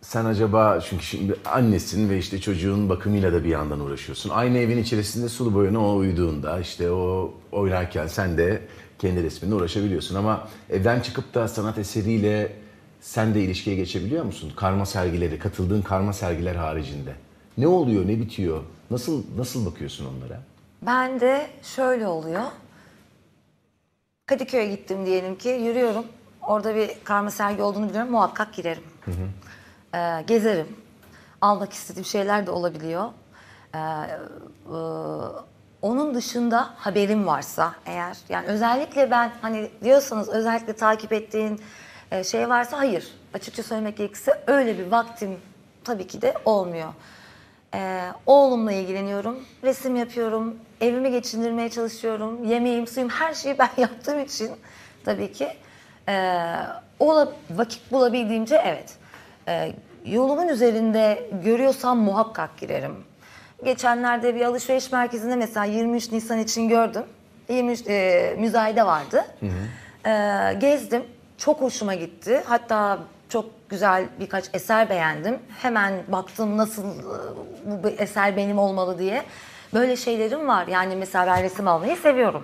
[0.00, 4.30] Sen acaba çünkü şimdi annesin ve işte çocuğun bakımıyla da bir yandan uğraşıyorsun.
[4.30, 8.62] Aynı evin içerisinde sulu boyuna o uyuduğunda işte o oynarken sen de
[8.98, 10.14] kendi resminle uğraşabiliyorsun.
[10.16, 12.52] Ama evden çıkıp da sanat eseriyle
[13.06, 14.52] sen de ilişkiye geçebiliyor musun?
[14.56, 17.14] Karma sergileri, katıldığın karma sergiler haricinde.
[17.58, 18.62] Ne oluyor, ne bitiyor?
[18.90, 20.40] Nasıl nasıl bakıyorsun onlara?
[20.82, 22.42] Ben de şöyle oluyor.
[24.26, 26.04] Kadıköy'e gittim diyelim ki yürüyorum.
[26.42, 28.10] Orada bir karma sergi olduğunu biliyorum.
[28.10, 28.82] Muhakkak girerim.
[29.94, 30.68] Ee, gezerim.
[31.40, 33.08] Almak istediğim şeyler de olabiliyor.
[33.74, 34.76] Ee, e,
[35.82, 41.60] onun dışında haberim varsa eğer yani özellikle ben hani diyorsanız özellikle takip ettiğin
[42.12, 43.08] e, şey varsa hayır.
[43.34, 45.40] Açıkça söylemek gerekirse öyle bir vaktim
[45.84, 46.92] tabii ki de olmuyor.
[47.74, 54.50] Ee, oğlumla ilgileniyorum, resim yapıyorum, evimi geçindirmeye çalışıyorum, yemeğim, suyum her şeyi ben yaptığım için
[55.04, 55.48] tabii ki
[56.08, 56.56] ee,
[56.98, 58.94] ola, vakit bulabildiğimce evet.
[59.48, 59.72] Ee,
[60.04, 62.96] yolumun üzerinde görüyorsam muhakkak girerim.
[63.64, 67.02] Geçenlerde bir alışveriş merkezinde mesela 23 Nisan için gördüm.
[67.48, 69.24] 23 e, müzayede vardı.
[70.06, 71.02] Ee, gezdim.
[71.38, 72.42] Çok hoşuma gitti.
[72.46, 75.38] Hatta çok güzel birkaç eser beğendim.
[75.62, 79.22] Hemen baktım nasıl e, bu eser benim olmalı diye.
[79.74, 80.66] Böyle şeylerim var.
[80.66, 82.42] Yani mesela ben resim almayı seviyorum.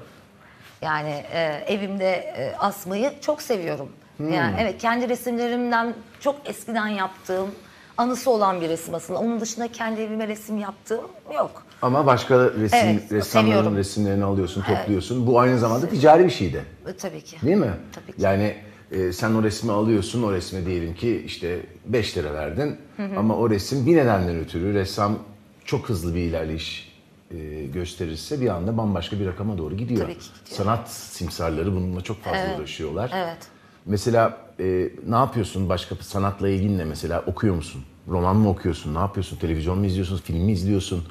[0.82, 3.88] Yani e, evimde e, asmayı çok seviyorum.
[4.32, 7.50] Yani evet kendi resimlerimden çok eskiden yaptığım
[7.96, 9.18] anısı olan bir resim aslında.
[9.18, 11.62] Onun dışında kendi evime resim yaptığım yok.
[11.82, 13.76] Ama başka resim, Evet, ressamların seviyorum.
[13.76, 15.26] resimlerini alıyorsun, topluyorsun.
[15.26, 16.62] Bu aynı zamanda ticari bir şey de.
[16.86, 17.36] E, tabii ki.
[17.42, 17.72] Değil mi?
[17.92, 18.22] Tabii ki.
[18.22, 18.56] Yani
[18.92, 22.76] e, sen o resmi alıyorsun, o resme diyelim ki işte 5 lira verdin.
[23.16, 25.18] Ama o resim bir nedenden ötürü ressam
[25.64, 26.92] çok hızlı bir ilerleyiş
[27.30, 30.00] e, gösterirse bir anda bambaşka bir rakama doğru gidiyor.
[30.00, 30.56] Tabii ki gidiyor.
[30.58, 33.10] Sanat simsarları bununla çok fazla uğraşıyorlar.
[33.14, 33.38] Evet.
[33.86, 37.82] Mesela e, ne yapıyorsun başka sanatla ilgin ne mesela okuyor musun?
[38.08, 38.94] Roman mı okuyorsun?
[38.94, 39.36] Ne yapıyorsun?
[39.36, 40.16] Televizyon mu izliyorsun?
[40.18, 41.04] Film mi izliyorsun?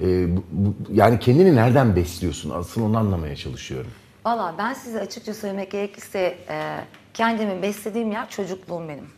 [0.00, 2.50] E, bu- bu- yani kendini nereden besliyorsun?
[2.50, 3.90] Asıl onu anlamaya çalışıyorum.
[4.26, 6.78] Valla ben size açıkça söylemek gerekirse e,
[7.14, 9.08] kendimi beslediğim yer çocukluğum benim.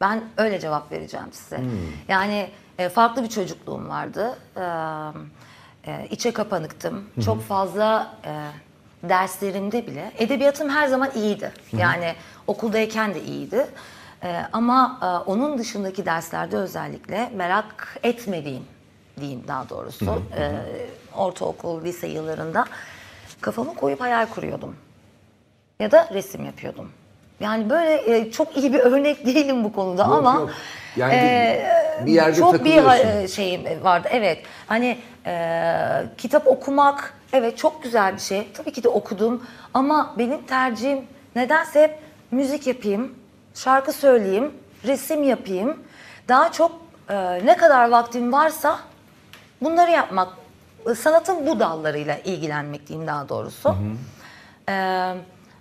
[0.00, 1.60] Ben öyle cevap vereceğim size.
[2.08, 4.38] Yani e, farklı bir çocukluğum vardı.
[4.56, 4.62] E,
[5.90, 7.04] e, içe kapanıktım.
[7.24, 8.32] Çok fazla e,
[9.08, 10.12] derslerimde bile.
[10.18, 11.52] Edebiyatım her zaman iyiydi.
[11.72, 12.14] Yani
[12.46, 13.66] okuldayken de iyiydi.
[14.22, 18.64] E, ama e, onun dışındaki derslerde özellikle merak etmediğim
[19.20, 20.22] diyeyim daha doğrusu.
[20.38, 20.52] E,
[21.16, 22.64] ortaokul, lise yıllarında
[23.40, 24.76] kafamı koyup hayal kuruyordum
[25.80, 26.92] ya da resim yapıyordum.
[27.40, 30.50] Yani böyle e, çok iyi bir örnek değilim bu konuda Yok, ama yok.
[30.96, 34.08] Yani e, bir yerde çok bir e, şeyim vardı.
[34.10, 34.38] Evet.
[34.66, 38.48] Hani e, kitap okumak evet çok güzel bir şey.
[38.54, 41.00] Tabii ki de okudum ama benim tercihim
[41.36, 41.98] nedense hep
[42.30, 43.14] müzik yapayım,
[43.54, 44.52] şarkı söyleyeyim,
[44.86, 45.76] resim yapayım.
[46.28, 46.72] Daha çok
[47.08, 48.78] e, ne kadar vaktim varsa
[49.62, 50.28] bunları yapmak,
[50.90, 53.76] e, sanatın bu dallarıyla ilgilenmek diyeyim daha doğrusu.
[54.68, 55.14] Ee,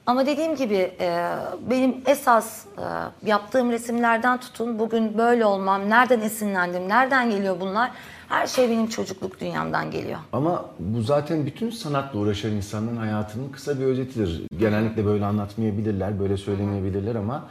[0.07, 1.29] ama dediğim gibi e,
[1.69, 2.81] benim esas e,
[3.29, 7.91] yaptığım resimlerden tutun bugün böyle olmam, nereden esinlendim, nereden geliyor bunlar?
[8.29, 10.19] Her şey benim çocukluk dünyamdan geliyor.
[10.33, 14.43] Ama bu zaten bütün sanatla uğraşan insanların hayatının kısa bir özetidir.
[14.59, 17.43] Genellikle böyle anlatmayabilirler, böyle söylemeyebilirler ama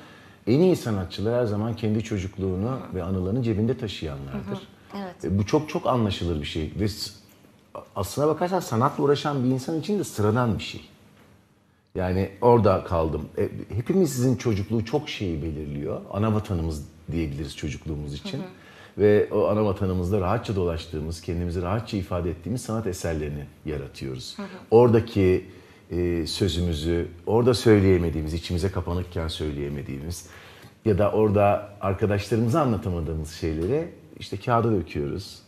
[0.46, 4.68] en iyi sanatçılar her zaman kendi çocukluğunu ve anılarını cebinde taşıyanlardır.
[4.96, 5.24] Evet.
[5.24, 7.10] E, Bu çok çok anlaşılır bir şey ve s-
[7.96, 10.88] aslına bakarsan sanatla uğraşan bir insan için de sıradan bir şey.
[11.96, 13.28] Yani orada kaldım.
[13.38, 16.00] E, hepimizin çocukluğu çok şeyi belirliyor.
[16.12, 18.40] Ana vatanımız diyebiliriz çocukluğumuz için.
[18.98, 24.36] Ve o ana vatanımızda rahatça dolaştığımız, kendimizi rahatça ifade ettiğimiz sanat eserlerini yaratıyoruz.
[24.70, 25.44] Oradaki
[25.90, 30.26] e, sözümüzü, orada söyleyemediğimiz, içimize kapanıkken söyleyemediğimiz
[30.84, 33.88] ya da orada arkadaşlarımıza anlatamadığımız şeyleri
[34.18, 35.38] işte kağıda döküyoruz.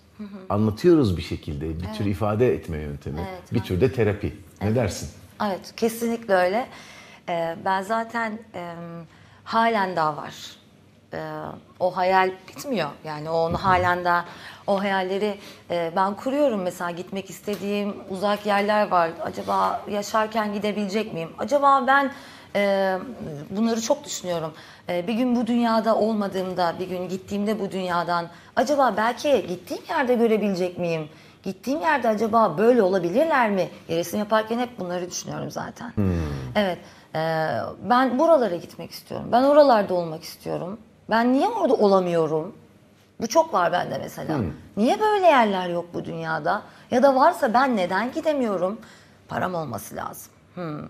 [0.49, 1.68] Anlatıyoruz bir şekilde.
[1.68, 3.20] Bir tür ifade etme yöntemi.
[3.30, 4.32] Evet, bir tür de terapi.
[4.62, 5.09] Ne dersin?
[5.47, 6.66] Evet, kesinlikle öyle.
[7.28, 8.74] Ee, ben zaten e,
[9.45, 10.34] halen daha var.
[11.12, 11.20] e,
[11.80, 12.89] o hayal bitmiyor.
[13.05, 14.24] Yani onu halen daha
[14.66, 15.39] o hayalleri
[15.70, 19.11] e, ben kuruyorum mesela gitmek istediğim uzak yerler var.
[19.24, 21.30] Acaba yaşarken gidebilecek miyim?
[21.39, 22.12] Acaba ben
[22.57, 22.97] e,
[23.51, 24.53] bunları çok düşünüyorum.
[24.89, 28.26] E, bir gün bu dünyada olmadığımda, bir gün gittiğimde bu dünyadan
[28.57, 31.09] acaba belki gittiğim yerde görebilecek miyim?
[31.49, 33.68] Gittiğim yerde acaba böyle olabilirler mi?
[33.88, 35.92] E, Resim yaparken hep bunları düşünüyorum zaten.
[36.55, 36.78] Evet.
[37.14, 37.18] e,
[37.82, 39.28] ben buralara gitmek istiyorum.
[39.32, 40.78] Ben oralarda olmak istiyorum.
[41.11, 42.57] Ben niye orada olamıyorum?
[43.20, 44.38] Bu çok var bende mesela.
[44.76, 46.62] Niye böyle yerler yok bu dünyada?
[46.90, 48.80] Ya da varsa ben neden gidemiyorum?
[49.28, 50.32] Param olması lazım.
[50.55, 50.82] Hmm.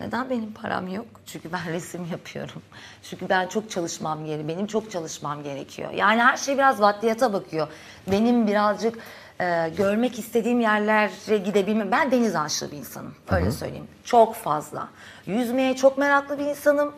[0.00, 1.06] Neden benim param yok?
[1.26, 2.62] Çünkü ben resim yapıyorum.
[3.02, 4.48] Çünkü ben çok çalışmam gerekiyor.
[4.48, 5.90] Benim çok çalışmam gerekiyor.
[5.90, 7.68] Yani her şey biraz maddiyata bakıyor.
[8.10, 8.98] Benim birazcık
[9.42, 11.90] e, görmek istediğim yerlere gidebilmem.
[11.90, 13.14] Ben deniz aşığı bir insanım.
[13.30, 13.88] Öyle söyleyeyim.
[14.04, 14.88] Çok fazla.
[15.26, 16.94] Yüzmeye çok meraklı bir insanım.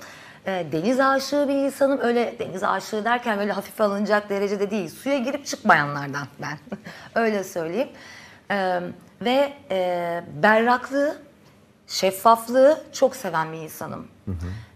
[0.46, 2.00] E, deniz aşığı bir insanım.
[2.00, 4.88] Öyle deniz aşığı derken böyle hafif alınacak derecede değil.
[4.88, 6.58] Suya girip çıkmayanlardan ben.
[7.22, 7.88] Öyle söyleyeyim.
[8.50, 8.80] E,
[9.20, 11.16] ve e, berraklığı
[11.86, 14.08] şeffaflığı çok seven bir insanım.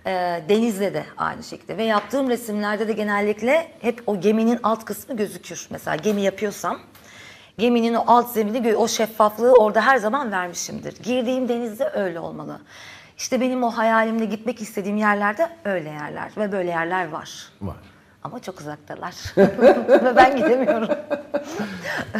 [0.06, 5.16] Ee, denizde de aynı şekilde ve yaptığım resimlerde de genellikle hep o geminin alt kısmı
[5.16, 5.66] gözükür.
[5.70, 6.78] Mesela gemi yapıyorsam
[7.58, 11.02] geminin o alt zemini, o şeffaflığı orada her zaman vermişimdir.
[11.02, 12.60] Girdiğim denizde öyle olmalı.
[13.18, 17.30] İşte benim o hayalimde gitmek istediğim yerlerde öyle yerler ve böyle yerler var.
[17.62, 17.76] Var.
[18.24, 20.88] Ama çok uzaktalar ve ben gidemiyorum.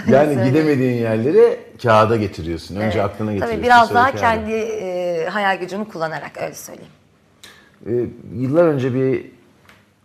[0.08, 2.76] Yani gidemediğin yerleri kağıda getiriyorsun.
[2.76, 3.10] Önce Evet.
[3.10, 3.56] aklına getiriyorsun.
[3.56, 4.20] Tabii biraz daha kağıda.
[4.20, 6.92] kendi e, hayal gücümü kullanarak öyle söyleyeyim.
[7.86, 7.92] Ee,
[8.34, 9.26] yıllar önce bir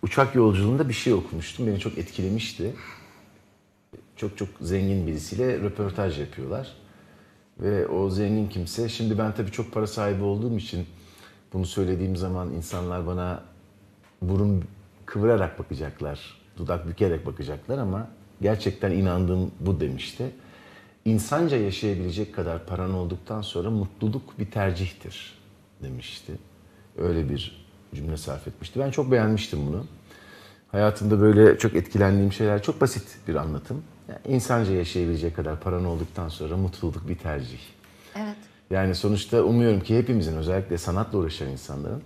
[0.01, 1.67] uçak yolculuğunda bir şey okumuştum.
[1.67, 2.73] Beni çok etkilemişti.
[4.23, 6.71] Çok çok zengin birisiyle röportaj yapıyorlar.
[7.59, 10.85] Ve o zengin kimse, şimdi ben tabii çok para sahibi olduğum için
[11.53, 13.43] bunu söylediğim zaman insanlar bana
[14.21, 14.63] burun
[15.05, 18.07] kıvırarak bakacaklar, dudak bükerek bakacaklar ama
[18.41, 20.31] gerçekten inandığım bu demişti.
[21.05, 25.39] İnsanca yaşayabilecek kadar paran olduktan sonra mutluluk bir tercihtir
[25.81, 26.33] demişti.
[26.97, 27.65] Öyle bir
[27.95, 28.79] cümle sarf etmişti.
[28.79, 29.85] Ben çok beğenmiştim bunu.
[30.73, 33.83] Hayatımda böyle çok etkilendiğim şeyler çok basit bir anlatım.
[34.09, 37.59] Yani insanca yaşayabilecek kadar paran olduktan sonra mutluluk bir tercih.
[38.15, 38.35] Evet.
[38.69, 42.01] Yani sonuçta umuyorum ki hepimizin özellikle sanatla uğraşan insanların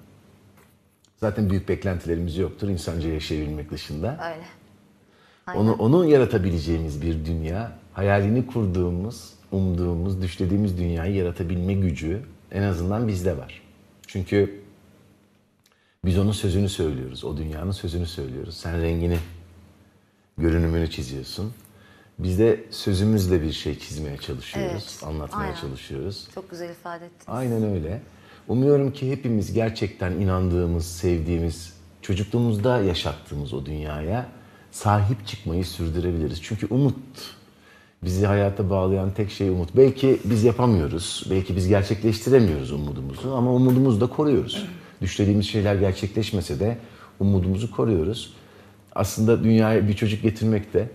[1.17, 4.33] zaten büyük beklentilerimiz yoktur insanca yaşayabilmek dışında.
[4.33, 5.59] Öyle.
[5.59, 13.37] Onu onu yaratabileceğimiz bir dünya, hayalini kurduğumuz, umduğumuz, düşlediğimiz dünyayı yaratabilme gücü en azından bizde
[13.37, 13.61] var.
[14.07, 14.61] Çünkü
[16.07, 18.57] biz onun sözünü söylüyoruz, o dünyanın sözünü söylüyoruz.
[18.57, 19.17] Sen rengini,
[20.37, 21.53] görünümünü çiziyorsun.
[22.19, 25.61] Biz de sözümüzle bir şey çizmeye çalışıyoruz, Evet, anlatmaya aynen.
[25.61, 26.27] çalışıyoruz.
[26.35, 27.31] Çok güzel ifade ettin.
[27.31, 28.01] Aynen öyle.
[28.47, 34.25] Umuyorum ki hepimiz gerçekten inandığımız, sevdiğimiz, çocukluğumuzda yaşattığımız o dünyaya
[34.71, 36.39] sahip çıkmayı sürdürebiliriz.
[36.43, 36.95] Çünkü umut
[38.03, 39.69] bizi hayata bağlayan tek şey umut.
[39.77, 44.67] Belki biz yapamıyoruz, belki biz gerçekleştiremiyoruz umudumuzu ama umudumuzu da koruyoruz.
[45.01, 46.77] Düşlediğimiz şeyler gerçekleşmese de
[47.19, 48.33] umudumuzu koruyoruz.
[48.95, 50.89] Aslında dünyaya bir çocuk getirmek de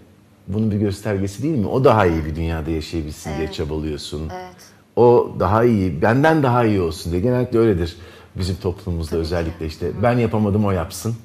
[0.48, 1.66] bunun bir göstergesi değil mi?
[1.66, 4.20] O daha iyi bir dünyada yaşayabilsin diye çabalıyorsun.
[4.32, 4.56] Evet.
[4.96, 7.22] O daha iyi, benden daha iyi olsun diye.
[7.22, 7.96] Genellikle öyledir
[8.36, 9.90] bizim toplumumuzda özellikle işte.
[10.02, 11.16] Ben yapamadım o yapsın.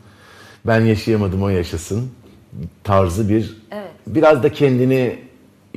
[0.67, 2.09] Ben yaşayamadım o yaşasın
[2.83, 3.91] tarzı bir Evet.
[4.07, 5.19] biraz da kendini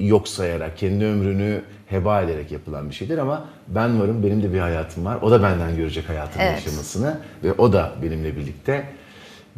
[0.00, 4.58] yok sayarak, kendi ömrünü heba ederek yapılan bir şeydir ama ben varım, benim de bir
[4.58, 5.18] hayatım var.
[5.22, 6.54] O da benden görecek hayatını Evet.
[6.54, 8.84] yaşamasını ve o da benimle birlikte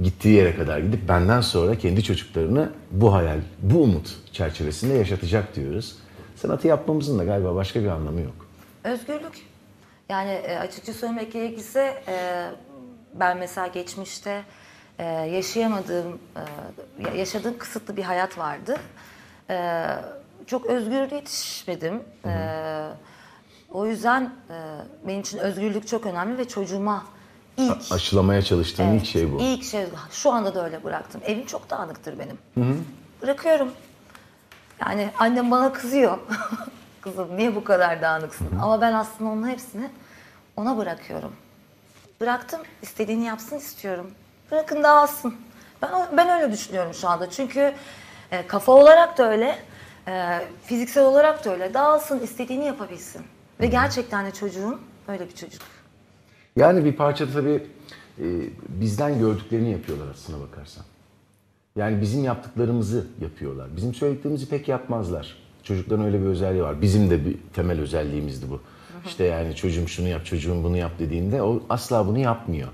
[0.02, 5.96] gittiği yere kadar gidip benden sonra kendi çocuklarını bu hayal, bu umut çerçevesinde yaşatacak diyoruz.
[6.36, 8.46] Sanatı yapmamızın da galiba başka bir anlamı yok.
[8.84, 9.46] Özgürlük.
[10.08, 12.46] Yani e, açıkça söylemek gerekirse e,
[13.14, 14.42] ben mesela geçmişte
[14.98, 16.18] e, yaşayamadığım,
[17.16, 18.76] yaşadığım kısıtlı bir hayat vardı.
[20.46, 22.02] Çok özgür yetişmedim.
[22.24, 22.88] E,
[23.70, 24.54] o yüzden e,
[25.06, 27.04] benim için özgürlük çok önemli ve çocuğuma
[27.56, 29.40] ilk Aşılamaya çalıştığım ilk şey bu.
[29.40, 31.20] İlk şey şu anda da öyle bıraktım.
[31.24, 32.38] Evim çok dağınıktır benim.
[33.22, 33.72] Bırakıyorum.
[34.80, 36.18] Yani annem bana kızıyor.
[37.00, 38.48] Kızım niye bu kadar dağınıksın?
[38.62, 39.90] Ama ben aslında onun hepsini
[40.56, 41.32] ona bırakıyorum.
[42.20, 42.60] Bıraktım.
[42.82, 44.10] istediğini yapsın istiyorum.
[44.50, 45.34] Bırakın dağılsın.
[45.82, 47.30] Ben, ben öyle düşünüyorum şu anda.
[47.30, 47.74] Çünkü
[48.30, 49.58] e, kafa olarak da öyle,
[50.08, 51.74] e, fiziksel olarak da öyle.
[51.74, 53.22] Dağılsın, istediğini yapabilsin.
[53.60, 54.78] Ve gerçekten de çocuğum
[55.08, 55.62] öyle bir çocuk.
[56.56, 57.66] Yani bir parça tabii
[58.18, 58.24] e,
[58.68, 60.84] bizden gördüklerini yapıyorlar aslına bakarsan.
[61.76, 63.76] Yani bizim yaptıklarımızı yapıyorlar.
[63.76, 65.36] Bizim söylediklerimizi pek yapmazlar.
[65.62, 66.82] Çocukların öyle bir özelliği var.
[66.82, 68.60] Bizim de bir temel özelliğimizdi bu.
[69.06, 72.68] İşte yani çocuğum şunu yap, çocuğum bunu yap dediğinde o asla bunu yapmıyor.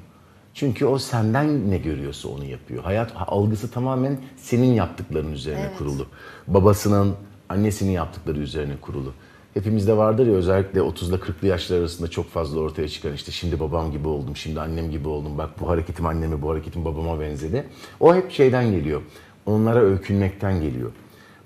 [0.58, 2.84] Çünkü o senden ne görüyorsa onu yapıyor.
[2.84, 6.06] Hayat algısı tamamen senin yaptıkların üzerine kurulu.
[6.46, 7.14] Babasının,
[7.48, 9.12] annesinin yaptıkları üzerine kurulu.
[9.54, 13.92] Hepimizde vardır ya özellikle 30'la 40'lı yaşlar arasında çok fazla ortaya çıkan işte şimdi babam
[13.92, 15.38] gibi oldum, şimdi annem gibi oldum.
[15.38, 17.66] Bak bu hareketim anneme, bu hareketim babama benzedi.
[18.00, 19.02] O hep şeyden geliyor.
[19.46, 20.90] Onlara öykünmekten geliyor.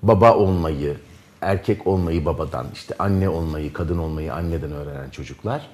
[0.02, 0.96] Baba olmayı,
[1.40, 5.68] erkek olmayı babadan, işte anne olmayı, kadın olmayı anneden öğrenen çocuklar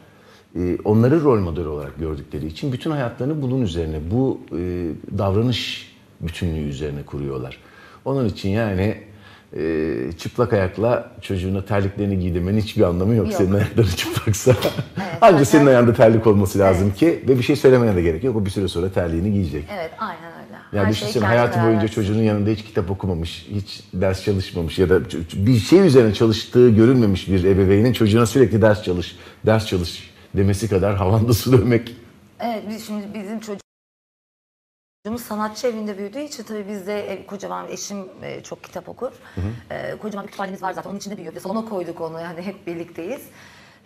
[0.85, 4.57] onları rol model olarak gördükleri için bütün hayatlarını bunun üzerine, bu e,
[5.19, 7.59] davranış bütünlüğü üzerine kuruyorlar.
[8.05, 8.97] Onun için yani
[9.57, 13.27] e, çıplak ayakla çocuğuna terliklerini giydirmenin hiçbir anlamı yok.
[13.27, 13.37] Yok.
[13.37, 14.57] Senin ayakların çıplaksa.
[15.21, 18.37] Ancak senin ayağında terlik olması lazım ki ve bir şey söylemene de gerek yok.
[18.37, 19.65] O bir süre sonra terliğini giyecek.
[19.79, 20.77] Evet aynen öyle.
[20.77, 21.93] Ya Her düşünsene şey hayatı boyunca kararı.
[21.93, 25.01] çocuğunun yanında hiç kitap okumamış, hiç ders çalışmamış ya da
[25.35, 30.97] bir şey üzerine çalıştığı görülmemiş bir ebeveynin çocuğuna sürekli ders çalış, ders çalış demesi kadar
[30.97, 31.97] havanda su dövmek.
[32.41, 38.43] Evet biz şimdi bizim çocuğumuz sanatçı evinde büyüdüğü için tabii bizde ev, kocaman eşim e,
[38.43, 39.13] çok kitap okur.
[39.71, 41.35] E, kocaman bir kütüphanemiz var zaten onun içinde büyüyor.
[41.35, 43.21] Ve salona koyduk onu yani hep birlikteyiz.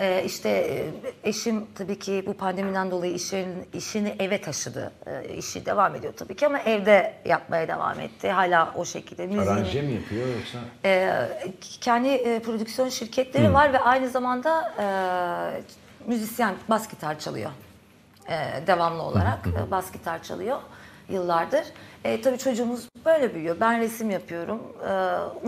[0.01, 0.91] E, işte e,
[1.29, 4.93] eşim tabii ki bu pandemiden dolayı işini, işini eve taşıdı.
[5.07, 8.29] E, işi devam ediyor tabii ki ama evde yapmaya devam etti.
[8.31, 9.27] Hala o şekilde.
[9.27, 10.59] Müziğini, Aranje mi yapıyor yoksa?
[10.85, 11.29] e,
[11.81, 14.85] kendi e, prodüksiyon şirketleri var ve aynı zamanda e,
[16.07, 17.51] müzisyen bas gitar çalıyor.
[18.29, 20.59] E, devamlı olarak e, bas gitar çalıyor
[21.09, 21.65] yıllardır.
[22.05, 23.57] E, tabii çocuğumuz böyle büyüyor.
[23.61, 24.63] Ben resim yapıyorum.
[24.89, 24.93] e,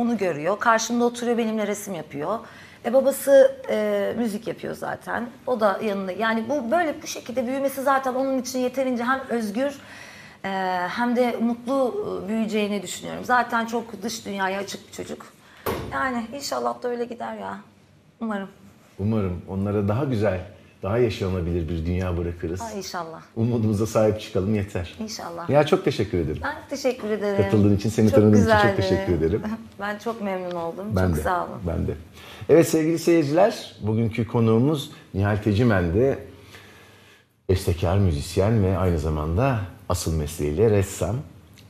[0.00, 0.58] onu görüyor.
[0.58, 2.38] Karşımda oturuyor benimle resim yapıyor.
[2.84, 5.28] E, babası e, müzik yapıyor zaten.
[5.46, 6.12] O da yanında.
[6.12, 9.78] Yani bu böyle bu şekilde büyümesi zaten onun için yeterince hem özgür
[10.44, 10.48] e,
[10.88, 11.94] hem de mutlu
[12.24, 13.24] e, büyüyeceğini düşünüyorum.
[13.24, 15.26] Zaten çok dış dünyaya açık bir çocuk.
[15.92, 17.58] Yani inşallah da öyle gider ya.
[18.20, 18.48] Umarım.
[18.98, 20.40] Umarım onlara daha güzel,
[20.82, 22.60] daha yaşanabilir bir dünya bırakırız.
[22.60, 23.22] Ay inşallah.
[23.36, 24.94] Umudumuza sahip çıkalım yeter.
[25.00, 25.50] İnşallah.
[25.50, 26.40] Ya çok teşekkür ederim.
[26.44, 27.42] Ben teşekkür ederim.
[27.42, 28.76] Katıldığın için, seni Çok tanıdığım için çok güzeldi.
[28.76, 29.42] teşekkür ederim.
[29.80, 30.86] Ben çok memnun oldum.
[30.96, 31.22] Ben çok de.
[31.22, 31.56] sağ olun.
[31.66, 31.92] Ben de.
[32.48, 36.18] Evet sevgili seyirciler, bugünkü konuğumuz Nihal Tecimen de
[37.48, 41.16] bestekar, müzisyen ve aynı zamanda asıl mesleğiyle ressam.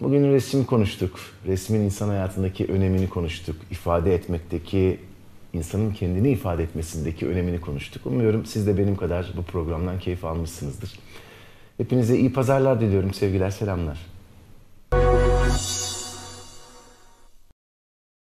[0.01, 1.19] Bugün resim konuştuk.
[1.47, 3.57] Resmin insan hayatındaki önemini konuştuk.
[3.71, 5.01] İfade etmekteki,
[5.55, 8.07] insanın kendini ifade etmesindeki önemini konuştuk.
[8.07, 10.93] Umuyorum siz de benim kadar bu programdan keyif almışsınızdır.
[11.77, 13.15] Hepinize iyi pazarlar diliyorum.
[13.15, 14.14] Sevgiler, selamlar.